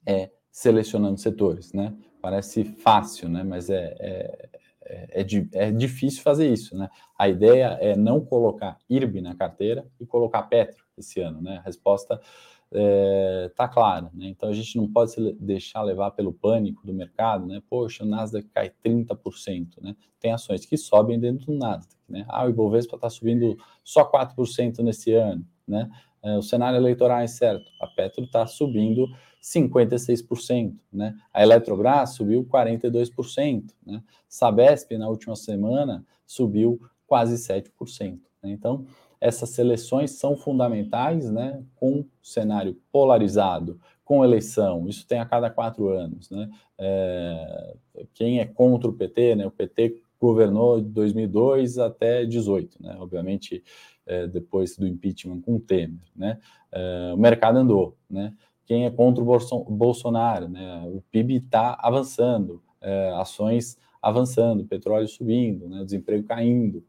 é 0.05 0.31
selecionando 0.51 1.19
setores, 1.19 1.73
né? 1.73 1.95
Parece 2.21 2.65
fácil, 2.65 3.29
né, 3.29 3.43
mas 3.45 3.71
é, 3.71 3.97
é 4.01 4.56
é, 4.89 5.23
é, 5.23 5.49
é, 5.53 5.71
difícil 5.71 6.23
fazer 6.23 6.49
isso, 6.49 6.77
né? 6.77 6.89
A 7.19 7.29
ideia 7.29 7.77
é 7.81 7.97
não 7.97 8.25
colocar 8.25 8.79
IRB 8.89 9.21
na 9.21 9.35
carteira 9.35 9.87
e 10.01 10.07
colocar 10.07 10.43
Petro 10.45 10.85
esse 10.97 11.21
ano, 11.21 11.43
né? 11.43 11.59
A 11.59 11.63
resposta 11.63 12.15
está 12.15 12.27
é, 12.73 13.51
tá 13.55 13.69
clara, 13.69 14.11
né? 14.15 14.29
Então 14.29 14.49
a 14.49 14.53
gente 14.53 14.77
não 14.77 14.91
pode 14.91 15.13
se 15.13 15.33
deixar 15.35 15.83
levar 15.83 16.13
pelo 16.13 16.33
pânico 16.33 16.87
do 16.87 16.95
mercado, 16.95 17.47
né? 17.47 17.61
Poxa, 17.69 18.05
o 18.05 18.07
Nasdaq 18.07 18.49
cai 18.49 18.71
30%, 18.85 19.83
né? 19.83 19.97
Tem 20.21 20.33
ações 20.33 20.65
que 20.65 20.77
sobem 20.77 21.19
dentro 21.19 21.47
do 21.47 21.59
Nasdaq, 21.59 21.97
né? 22.09 22.25
Ah, 22.29 22.45
o 22.45 22.49
Ibovespa 22.49 22.97
está 22.97 23.11
subindo 23.11 23.57
só 23.83 24.05
4% 24.05 24.83
nesse 24.83 25.13
ano. 25.13 25.45
né? 25.67 25.91
É, 26.23 26.37
o 26.37 26.43
cenário 26.43 26.77
eleitoral 26.77 27.19
é 27.19 27.27
certo. 27.27 27.65
A 27.81 27.87
Petro 27.87 28.25
está 28.25 28.47
subindo 28.47 29.07
56%, 29.43 30.75
né? 30.93 31.15
A 31.33 31.43
Eletrobras 31.43 32.11
subiu 32.11 32.45
42%, 32.45 33.73
né? 33.87 34.03
Sabesp 34.29 34.93
na 34.97 35.09
última 35.09 35.37
semana 35.37 36.05
subiu 36.27 36.81
quase 37.07 37.37
7%. 37.37 38.19
Né? 38.43 38.51
Então, 38.51 38.85
essas 39.21 39.51
seleções 39.51 40.13
são 40.13 40.37
fundamentais, 40.37 41.31
né? 41.31 41.63
Com 41.77 42.05
cenário 42.23 42.77
polarizado, 42.91 43.81
com 44.05 44.25
eleição, 44.25 44.89
isso 44.89 45.07
tem 45.07 45.19
a 45.19 45.27
cada 45.27 45.51
quatro 45.51 45.89
anos, 45.89 46.31
né? 46.31 46.49
É, 46.79 47.77
quem 48.15 48.39
é 48.39 48.47
contra 48.47 48.89
o 48.89 48.93
PT, 48.93 49.35
né? 49.35 49.47
O 49.47 49.51
PT 49.51 50.01
governou 50.21 50.81
de 50.81 50.89
2002 50.89 51.79
até 51.79 52.25
18, 52.25 52.83
né? 52.83 52.97
Obviamente, 52.99 53.63
é, 54.07 54.27
depois 54.27 54.77
do 54.77 54.87
impeachment 54.87 55.41
com 55.41 55.57
o 55.57 55.61
Temer, 55.61 56.01
né? 56.15 56.39
É, 56.73 57.13
o 57.15 57.17
mercado 57.17 57.59
andou, 57.59 57.97
né? 58.09 58.35
Quem 58.65 58.85
é 58.85 58.91
contra 58.91 59.23
o 59.23 59.65
Bolsonaro, 59.71 60.49
né? 60.49 60.83
O 60.87 61.03
PIB 61.11 61.37
está 61.37 61.79
avançando, 61.81 62.63
é, 62.81 63.11
ações 63.15 63.79
avançando, 64.03 64.65
petróleo 64.65 65.09
subindo, 65.09 65.69
né? 65.69 65.85
desemprego 65.85 66.27
caindo. 66.27 66.85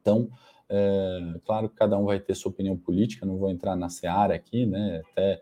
Então, 0.00 0.28
é, 0.68 1.34
claro 1.44 1.68
que 1.68 1.76
cada 1.76 1.96
um 1.96 2.04
vai 2.04 2.18
ter 2.18 2.34
sua 2.34 2.50
opinião 2.50 2.76
política, 2.76 3.24
não 3.24 3.36
vou 3.36 3.50
entrar 3.50 3.76
na 3.76 3.88
seara 3.88 4.34
aqui, 4.34 4.66
né? 4.66 5.02
Até 5.12 5.40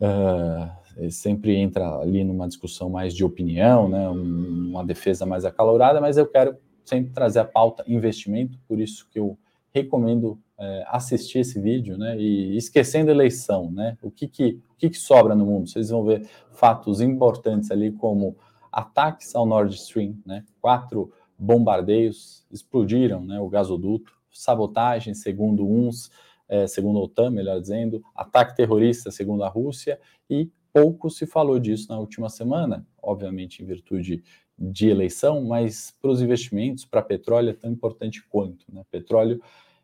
uh, 0.00 1.10
sempre 1.10 1.56
entra 1.56 1.98
ali 1.98 2.24
numa 2.24 2.48
discussão 2.48 2.90
mais 2.90 3.14
de 3.14 3.24
opinião, 3.24 3.88
né? 3.88 4.08
Um, 4.08 4.70
uma 4.70 4.84
defesa 4.84 5.24
mais 5.24 5.44
acalorada, 5.44 6.00
mas 6.00 6.16
eu 6.16 6.26
quero 6.26 6.56
sempre 6.84 7.12
trazer 7.12 7.40
a 7.40 7.44
pauta 7.44 7.84
investimento, 7.86 8.58
por 8.66 8.80
isso 8.80 9.06
que 9.10 9.18
eu 9.18 9.38
recomendo 9.72 10.40
é, 10.58 10.84
assistir 10.88 11.40
esse 11.40 11.60
vídeo, 11.60 11.96
né? 11.96 12.18
E 12.18 12.56
esquecendo 12.56 13.10
eleição, 13.10 13.70
né? 13.70 13.96
O 14.02 14.10
que 14.10 14.26
que, 14.26 14.60
o 14.70 14.76
que 14.76 14.90
que 14.90 14.96
sobra 14.98 15.34
no 15.34 15.46
mundo? 15.46 15.68
Vocês 15.68 15.90
vão 15.90 16.04
ver 16.04 16.26
fatos 16.50 17.00
importantes 17.00 17.70
ali 17.70 17.92
como 17.92 18.36
ataques 18.72 19.34
ao 19.34 19.46
Nord 19.46 19.74
Stream, 19.74 20.16
né? 20.26 20.44
Quatro 20.60 21.12
bombardeios 21.38 22.44
explodiram, 22.50 23.22
né? 23.22 23.38
O 23.38 23.48
gasoduto 23.48 24.18
sabotagem, 24.32 25.14
segundo 25.14 25.68
uns, 25.68 26.10
é, 26.48 26.66
segundo 26.66 26.98
a 26.98 27.02
OTAN, 27.02 27.30
melhor 27.30 27.60
dizendo, 27.60 28.02
ataque 28.14 28.56
terrorista, 28.56 29.10
segundo 29.10 29.44
a 29.44 29.48
Rússia, 29.48 30.00
e 30.28 30.50
pouco 30.72 31.10
se 31.10 31.26
falou 31.26 31.58
disso 31.58 31.88
na 31.90 31.98
última 31.98 32.28
semana, 32.28 32.86
obviamente 33.02 33.62
em 33.62 33.66
virtude 33.66 34.22
de 34.58 34.88
eleição, 34.88 35.44
mas 35.44 35.94
para 36.00 36.10
os 36.10 36.20
investimentos, 36.20 36.84
para 36.84 37.02
petróleo 37.02 37.50
é 37.50 37.54
tão 37.54 37.70
importante 37.70 38.24
quanto. 38.28 38.64
Né? 38.72 38.82
Petróleo 38.90 39.40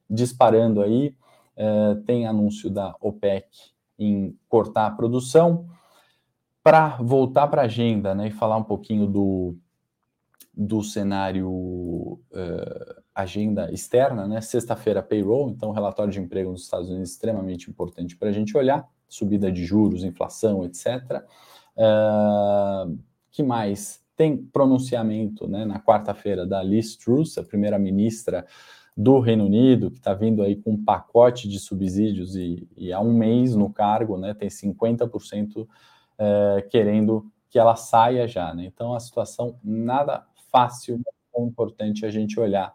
disparando 0.09 0.83
aí, 0.83 1.14
é, 1.57 1.94
tem 2.07 2.27
anúncio 2.27 2.68
da 2.68 2.94
OPEC 3.00 3.46
em 3.98 4.37
cortar 4.48 4.87
a 4.87 4.90
produção. 4.90 5.68
Para 6.62 6.96
voltar 6.96 7.46
para 7.48 7.62
a 7.62 7.66
agenda 7.66 8.14
né, 8.14 8.29
e 8.29 8.31
falar 8.31 8.57
um 8.57 8.64
pouquinho 8.64 9.07
do, 9.07 9.55
do 10.53 10.83
cenário 10.83 11.50
uh, 11.50 13.03
agenda 13.14 13.70
externa, 13.72 14.27
né? 14.27 14.40
Sexta-feira, 14.40 15.03
payroll, 15.03 15.50
então 15.50 15.70
relatório 15.70 16.12
de 16.12 16.20
emprego 16.20 16.50
nos 16.50 16.62
Estados 16.62 16.88
Unidos 16.88 17.11
extremamente 17.11 17.70
importante 17.70 18.16
para 18.16 18.29
a 18.29 18.33
gente 18.33 18.57
olhar, 18.57 18.88
subida 19.09 19.53
de 19.53 19.64
juros, 19.64 20.03
inflação, 20.03 20.64
etc. 20.64 21.22
Uh, 21.77 22.98
que 23.31 23.42
mais? 23.42 24.03
Tem 24.16 24.37
pronunciamento 24.37 25.48
né, 25.48 25.64
na 25.64 25.81
quarta-feira 25.81 26.46
da 26.46 26.62
Liz 26.62 26.96
Truss, 26.96 27.37
a 27.38 27.42
primeira-ministra 27.42 28.46
do 28.96 29.18
Reino 29.18 29.46
Unido, 29.46 29.90
que 29.90 29.98
está 29.98 30.14
vindo 30.14 30.42
aí 30.42 30.55
com 30.55 30.72
um 30.72 30.85
pacote 30.85 31.48
de 31.48 31.59
subsídios 31.59 32.37
e, 32.37 32.68
e 32.77 32.92
há 32.92 33.00
um 33.00 33.12
mês 33.12 33.57
no 33.57 33.68
cargo, 33.68 34.16
né, 34.16 34.35
tem 34.35 34.48
50% 34.48 35.62
uh, 35.62 35.68
querendo 36.70 37.29
que 37.50 37.59
ela 37.59 37.74
saia 37.74 38.27
já. 38.27 38.55
Né? 38.55 38.66
Então, 38.66 38.94
a 38.94 39.00
situação 39.00 39.59
nada 39.62 40.24
fácil, 40.50 41.00
é 41.37 41.42
importante 41.42 42.07
a 42.07 42.11
gente 42.11 42.38
olhar, 42.38 42.72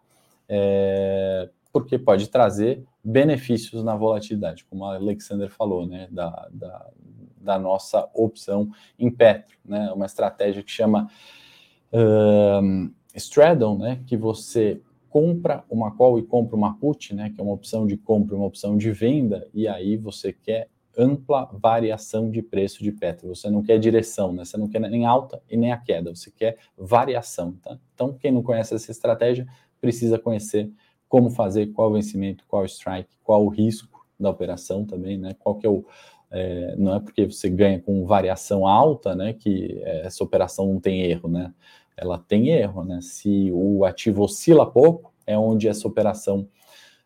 é, 0.49 1.47
porque 1.71 1.99
pode 1.99 2.27
trazer 2.27 2.83
benefícios 3.03 3.83
na 3.83 3.95
volatilidade, 3.95 4.65
como 4.65 4.85
a 4.85 4.95
Alexander 4.95 5.49
falou, 5.49 5.85
né, 5.85 6.07
da, 6.11 6.49
da, 6.51 6.89
da 7.37 7.59
nossa 7.59 8.09
opção 8.13 8.69
em 8.97 9.11
Petro, 9.11 9.57
né, 9.63 9.91
uma 9.93 10.07
estratégia 10.07 10.63
que 10.63 10.71
chama 10.71 11.07
um, 11.93 12.91
straddle, 13.15 13.77
né, 13.77 14.01
que 14.07 14.17
você 14.17 14.81
compra 15.09 15.63
uma 15.69 15.95
call 15.95 16.19
e 16.19 16.23
compra 16.23 16.55
uma 16.55 16.77
put, 16.77 17.13
né, 17.13 17.31
que 17.33 17.39
é 17.39 17.43
uma 17.43 17.53
opção 17.53 17.85
de 17.85 17.95
compra, 17.95 18.35
uma 18.35 18.45
opção 18.45 18.75
de 18.77 18.91
venda, 18.91 19.47
e 19.53 19.67
aí 19.67 19.95
você 19.95 20.33
quer 20.33 20.69
ampla 20.97 21.49
variação 21.53 22.29
de 22.29 22.41
preço 22.41 22.83
de 22.83 22.91
Petro. 22.91 23.29
Você 23.29 23.49
não 23.49 23.63
quer 23.63 23.79
direção, 23.79 24.33
né? 24.33 24.43
Você 24.43 24.57
não 24.57 24.67
quer 24.67 24.81
nem 24.81 25.05
alta 25.05 25.41
e 25.49 25.55
nem 25.55 25.71
a 25.71 25.77
queda, 25.77 26.13
você 26.13 26.29
quer 26.29 26.57
variação, 26.77 27.53
tá? 27.53 27.77
Então, 27.93 28.13
quem 28.13 28.31
não 28.31 28.43
conhece 28.43 28.75
essa 28.75 28.91
estratégia 28.91 29.47
precisa 29.79 30.19
conhecer 30.19 30.71
como 31.07 31.29
fazer, 31.29 31.67
qual 31.67 31.91
vencimento, 31.91 32.43
qual 32.47 32.65
strike, 32.65 33.17
qual 33.23 33.45
o 33.45 33.49
risco 33.49 34.05
da 34.19 34.29
operação 34.29 34.85
também, 34.85 35.17
né? 35.17 35.35
Qual 35.39 35.55
que 35.55 35.65
é 35.65 35.69
o 35.69 35.85
é, 36.31 36.75
não 36.77 36.95
é 36.95 36.99
porque 36.99 37.25
você 37.25 37.49
ganha 37.49 37.79
com 37.79 38.05
variação 38.05 38.67
alta, 38.67 39.15
né, 39.15 39.33
que 39.33 39.81
é, 39.83 40.05
essa 40.05 40.23
operação 40.23 40.67
não 40.71 40.79
tem 40.79 41.01
erro, 41.01 41.27
né? 41.27 41.53
Ela 41.97 42.17
tem 42.17 42.49
erro, 42.49 42.83
né? 42.83 42.99
Se 43.01 43.51
o 43.51 43.83
ativo 43.83 44.23
oscila 44.23 44.69
pouco, 44.69 45.11
é 45.25 45.37
onde 45.37 45.67
essa 45.67 45.87
operação 45.87 46.47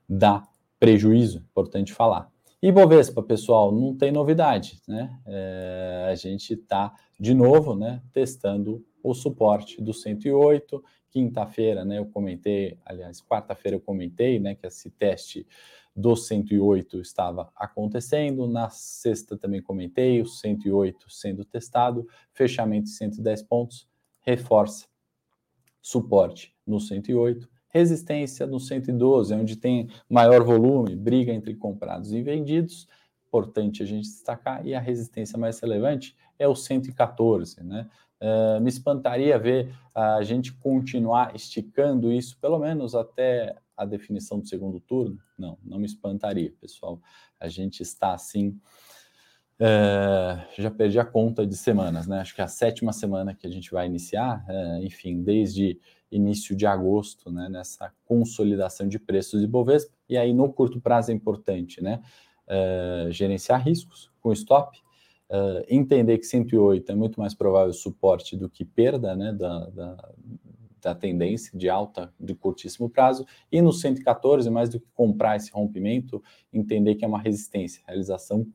dá 0.08 0.44
prejuízo, 0.80 1.40
importante 1.40 1.94
falar. 1.94 2.30
E 2.62 2.72
Bovespa, 2.72 3.24
pessoal, 3.24 3.72
não 3.72 3.96
tem 3.96 4.12
novidade, 4.12 4.80
né? 4.88 5.18
É, 5.26 6.08
a 6.12 6.16
gente 6.16 6.54
está, 6.54 6.94
de 7.20 7.34
novo, 7.34 7.76
né, 7.76 8.02
testando 8.14 8.86
o 9.02 9.14
suporte 9.14 9.82
do 9.82 9.94
108. 9.94 10.84
Quinta-feira, 11.14 11.86
né, 11.86 12.00
eu 12.00 12.08
comentei, 12.08 12.76
aliás, 12.84 13.22
quarta-feira 13.22 13.78
eu 13.78 13.82
comentei, 13.82 14.40
né, 14.40 14.56
que 14.56 14.66
esse 14.66 14.90
teste 14.90 15.46
do 15.96 16.16
108 16.16 17.00
estava 17.00 17.52
acontecendo. 17.56 18.48
Na 18.48 18.68
sexta 18.72 19.38
também 19.38 19.62
comentei, 19.62 20.20
o 20.22 20.26
108 20.26 21.12
sendo 21.12 21.46
testado, 21.46 22.08
fechamento 22.34 22.86
de 22.86 22.96
110 22.96 23.44
pontos, 23.44 23.88
reforça 24.22 24.88
suporte 25.80 26.56
no 26.66 26.80
108 26.80 27.48
resistência 27.70 28.46
no 28.46 28.60
112, 28.60 29.34
onde 29.34 29.56
tem 29.56 29.90
maior 30.08 30.44
volume, 30.44 30.96
briga 30.96 31.34
entre 31.34 31.56
comprados 31.56 32.14
e 32.14 32.22
vendidos, 32.22 32.88
importante 33.28 33.82
a 33.82 33.86
gente 33.86 34.04
destacar, 34.04 34.66
e 34.66 34.76
a 34.76 34.80
resistência 34.80 35.40
mais 35.40 35.60
relevante 35.60 36.16
é 36.38 36.48
o 36.48 36.56
114, 36.56 37.64
né? 37.64 37.90
Uh, 38.24 38.62
me 38.62 38.70
espantaria 38.70 39.38
ver 39.38 39.76
a 39.94 40.24
gente 40.24 40.54
continuar 40.54 41.36
esticando 41.36 42.10
isso, 42.10 42.38
pelo 42.38 42.58
menos 42.58 42.96
até 42.96 43.54
a 43.76 43.84
definição 43.84 44.40
do 44.40 44.48
segundo 44.48 44.80
turno. 44.80 45.20
Não, 45.38 45.58
não 45.62 45.78
me 45.78 45.86
espantaria, 45.86 46.54
pessoal. 46.62 47.02
A 47.38 47.50
gente 47.50 47.84
está 47.84 48.14
assim. 48.14 48.58
Uh, 49.60 50.40
já 50.58 50.72
perdi 50.72 50.98
a 51.00 51.06
conta 51.06 51.46
de 51.46 51.58
semanas, 51.58 52.08
né? 52.08 52.22
Acho 52.22 52.34
que 52.34 52.40
é 52.40 52.46
a 52.46 52.48
sétima 52.48 52.94
semana 52.94 53.36
que 53.36 53.46
a 53.46 53.50
gente 53.50 53.70
vai 53.72 53.88
iniciar, 53.88 54.46
uh, 54.48 54.82
enfim, 54.82 55.22
desde 55.22 55.78
início 56.10 56.56
de 56.56 56.66
agosto, 56.66 57.30
né, 57.30 57.50
nessa 57.50 57.92
consolidação 58.06 58.88
de 58.88 59.00
preços 59.00 59.42
de 59.42 59.48
Bovespa. 59.48 59.94
E 60.08 60.16
aí, 60.16 60.34
no 60.34 60.52
curto 60.54 60.80
prazo, 60.80 61.12
é 61.12 61.14
importante 61.14 61.82
né, 61.82 62.00
gerenciar 63.10 63.64
riscos 63.66 64.12
com 64.22 64.32
stop, 64.32 64.83
uh, 65.34 65.66
entender 65.68 66.20
que 66.20 66.26
108 66.26 66.92
é 66.92 66.96
muito 66.96 67.20
mais 67.20 67.34
provável 67.34 67.74
suporte 67.74 68.38
do 68.38 68.48
que 68.48 68.64
perda 68.64 69.16
né, 69.16 69.34
da, 69.34 69.66
da, 69.70 70.10
da, 70.80 70.96
tendência 70.96 71.58
de 71.58 71.68
alta 71.70 72.14
de 72.20 72.36
curtíssimo 72.36 72.88
prazo, 72.88 73.26
e 73.52 73.62
no 73.62 73.74
114, 73.74 74.50
mais 74.52 74.70
do 74.70 74.80
que 74.80 74.88
comprar 74.94 75.36
esse 75.36 75.52
rompimento, 75.52 76.22
entender 76.54 76.96
que 76.96 77.04
é 77.04 77.08
uma 77.08 77.20
resistência, 77.20 77.82
realização 77.88 78.46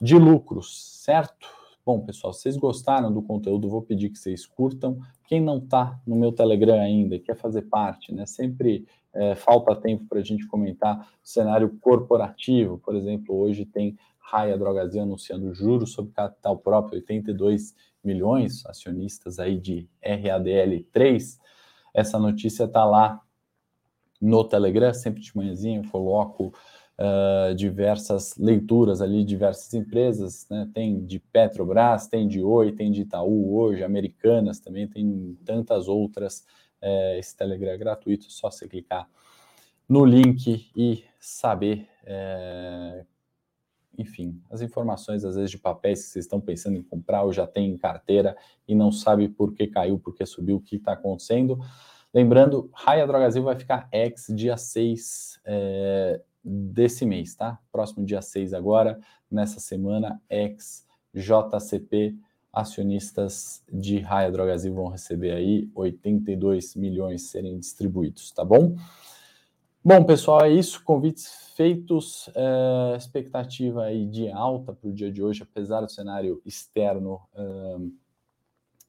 de 0.00 0.18
lucros, 0.18 1.02
certo? 1.02 1.46
Bom, 1.86 2.00
pessoal, 2.00 2.32
vocês 2.32 2.56
gostaram 2.56 3.12
do 3.12 3.22
conteúdo, 3.22 3.68
vou 3.68 3.82
pedir 3.82 4.08
que 4.08 4.18
vocês 4.18 4.46
curtam. 4.46 4.98
Quem 5.26 5.40
não 5.40 5.58
está 5.58 6.00
no 6.06 6.16
meu 6.16 6.32
Telegram 6.32 6.80
ainda, 6.80 7.18
quer 7.18 7.36
fazer 7.36 7.62
parte, 7.62 8.12
né? 8.12 8.24
Sempre 8.24 8.86
é, 9.12 9.34
falta 9.34 9.76
tempo 9.76 10.06
para 10.08 10.18
a 10.18 10.22
gente 10.22 10.46
comentar 10.46 10.98
o 11.22 11.28
cenário 11.28 11.78
corporativo. 11.80 12.78
Por 12.78 12.96
exemplo, 12.96 13.36
hoje 13.36 13.66
tem 13.66 13.98
Raia 14.24 14.56
Drogazil 14.56 15.02
anunciando 15.02 15.52
juros 15.52 15.92
sobre 15.92 16.12
capital 16.12 16.58
próprio, 16.58 16.98
82 16.98 17.74
milhões, 18.02 18.64
acionistas 18.66 19.38
aí 19.38 19.58
de 19.58 19.88
RADL3. 20.02 21.38
Essa 21.92 22.18
notícia 22.18 22.64
está 22.64 22.84
lá 22.84 23.20
no 24.20 24.42
Telegram, 24.42 24.94
sempre 24.94 25.20
de 25.22 25.36
manhãzinho 25.36 25.82
eu 25.84 25.90
coloco 25.90 26.54
uh, 26.98 27.54
diversas 27.54 28.36
leituras 28.38 29.02
ali, 29.02 29.24
diversas 29.24 29.72
empresas, 29.74 30.46
né? 30.48 30.68
Tem 30.72 31.04
de 31.04 31.18
Petrobras, 31.18 32.08
tem 32.08 32.26
de 32.26 32.42
Oi, 32.42 32.72
tem 32.72 32.90
de 32.90 33.02
Itaú 33.02 33.54
hoje, 33.54 33.84
Americanas 33.84 34.58
também, 34.58 34.88
tem 34.88 35.38
tantas 35.44 35.86
outras. 35.86 36.46
Uh, 36.82 37.18
esse 37.18 37.36
Telegram 37.36 37.72
é 37.72 37.76
gratuito, 37.76 38.30
só 38.30 38.50
você 38.50 38.66
clicar 38.66 39.08
no 39.88 40.04
link 40.04 40.70
e 40.74 41.04
saber, 41.20 41.86
é, 42.04 43.04
enfim, 43.98 44.40
as 44.50 44.60
informações 44.60 45.24
às 45.24 45.36
vezes 45.36 45.50
de 45.50 45.58
papéis 45.58 46.04
que 46.04 46.10
vocês 46.10 46.24
estão 46.24 46.40
pensando 46.40 46.76
em 46.76 46.82
comprar 46.82 47.22
ou 47.22 47.32
já 47.32 47.46
tem 47.46 47.70
em 47.70 47.76
carteira 47.76 48.36
e 48.66 48.74
não 48.74 48.90
sabe 48.90 49.28
por 49.28 49.54
que 49.54 49.66
caiu, 49.66 49.98
por 49.98 50.14
que 50.14 50.24
subiu, 50.24 50.56
o 50.56 50.60
que 50.60 50.76
está 50.76 50.92
acontecendo. 50.92 51.58
Lembrando, 52.12 52.70
Raia 52.72 53.06
Drogazil 53.06 53.42
vai 53.42 53.56
ficar 53.56 53.88
ex 53.92 54.26
dia 54.30 54.56
6 54.56 55.40
é, 55.44 56.20
desse 56.44 57.04
mês, 57.04 57.34
tá? 57.34 57.58
Próximo 57.72 58.04
dia 58.04 58.22
6 58.22 58.54
agora, 58.54 59.00
nessa 59.30 59.58
semana, 59.58 60.20
ex 60.30 60.86
JCP 61.12 62.16
acionistas 62.52 63.64
de 63.70 63.98
Raia 63.98 64.30
Drogazil 64.30 64.72
vão 64.72 64.88
receber 64.88 65.32
aí 65.32 65.68
82 65.74 66.76
milhões 66.76 67.22
serem 67.22 67.58
distribuídos, 67.58 68.30
tá 68.30 68.44
bom? 68.44 68.76
Bom, 69.86 70.02
pessoal, 70.02 70.46
é 70.46 70.50
isso. 70.50 70.82
Convites 70.82 71.52
feitos, 71.54 72.30
é, 72.34 72.96
expectativa 72.96 73.82
aí 73.82 74.06
de 74.06 74.30
alta 74.30 74.72
para 74.72 74.88
o 74.88 74.92
dia 74.94 75.12
de 75.12 75.22
hoje, 75.22 75.42
apesar 75.42 75.82
do 75.82 75.90
cenário 75.90 76.40
externo 76.42 77.20
é, 77.34 77.76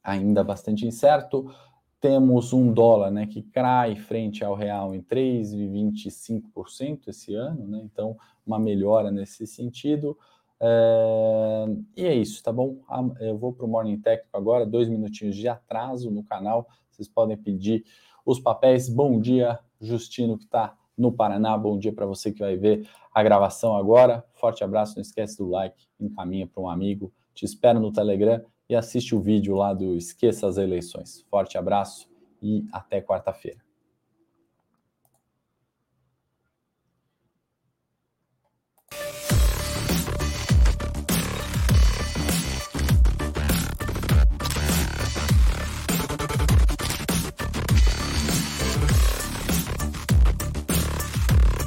ainda 0.01 0.41
bastante 0.41 0.87
incerto. 0.87 1.53
Temos 1.99 2.53
um 2.53 2.71
dólar 2.71 3.11
né, 3.11 3.27
que 3.27 3.41
cai 3.41 3.97
frente 3.97 4.41
ao 4.41 4.55
real 4.55 4.95
em 4.95 5.01
3,25% 5.01 7.09
esse 7.09 7.35
ano, 7.35 7.67
né? 7.67 7.81
então 7.83 8.15
uma 8.47 8.57
melhora 8.57 9.11
nesse 9.11 9.45
sentido. 9.45 10.17
É, 10.61 11.65
e 11.97 12.05
é 12.05 12.15
isso, 12.15 12.41
tá 12.41 12.53
bom? 12.53 12.77
Eu 13.19 13.37
vou 13.37 13.51
para 13.51 13.65
o 13.65 13.67
Morning 13.67 13.99
Técnico 13.99 14.37
agora, 14.37 14.65
dois 14.65 14.87
minutinhos 14.87 15.35
de 15.35 15.49
atraso 15.49 16.09
no 16.09 16.23
canal. 16.23 16.69
Vocês 16.89 17.09
podem 17.09 17.35
pedir 17.35 17.83
os 18.25 18.39
papéis. 18.39 18.87
Bom 18.87 19.19
dia, 19.19 19.59
Justino, 19.81 20.37
que 20.37 20.45
está 20.45 20.73
no 20.97 21.11
Paraná. 21.11 21.57
Bom 21.57 21.77
dia 21.77 21.93
para 21.93 22.05
você 22.05 22.31
que 22.31 22.39
vai 22.39 22.55
ver 22.55 22.87
a 23.13 23.23
gravação 23.23 23.75
agora. 23.75 24.23
Forte 24.33 24.63
abraço, 24.63 24.95
não 24.95 25.01
esquece 25.01 25.37
do 25.37 25.49
like, 25.49 25.87
encaminha 25.99 26.47
para 26.47 26.61
um 26.61 26.69
amigo. 26.69 27.11
Te 27.33 27.45
espero 27.45 27.79
no 27.79 27.91
Telegram 27.91 28.41
e 28.69 28.75
assiste 28.75 29.15
o 29.15 29.19
vídeo 29.19 29.55
lá 29.55 29.73
do 29.73 29.95
Esqueça 29.95 30.47
as 30.47 30.57
Eleições. 30.57 31.25
Forte 31.29 31.57
abraço 31.57 32.09
e 32.41 32.65
até 32.71 33.01
quarta-feira. 33.01 33.64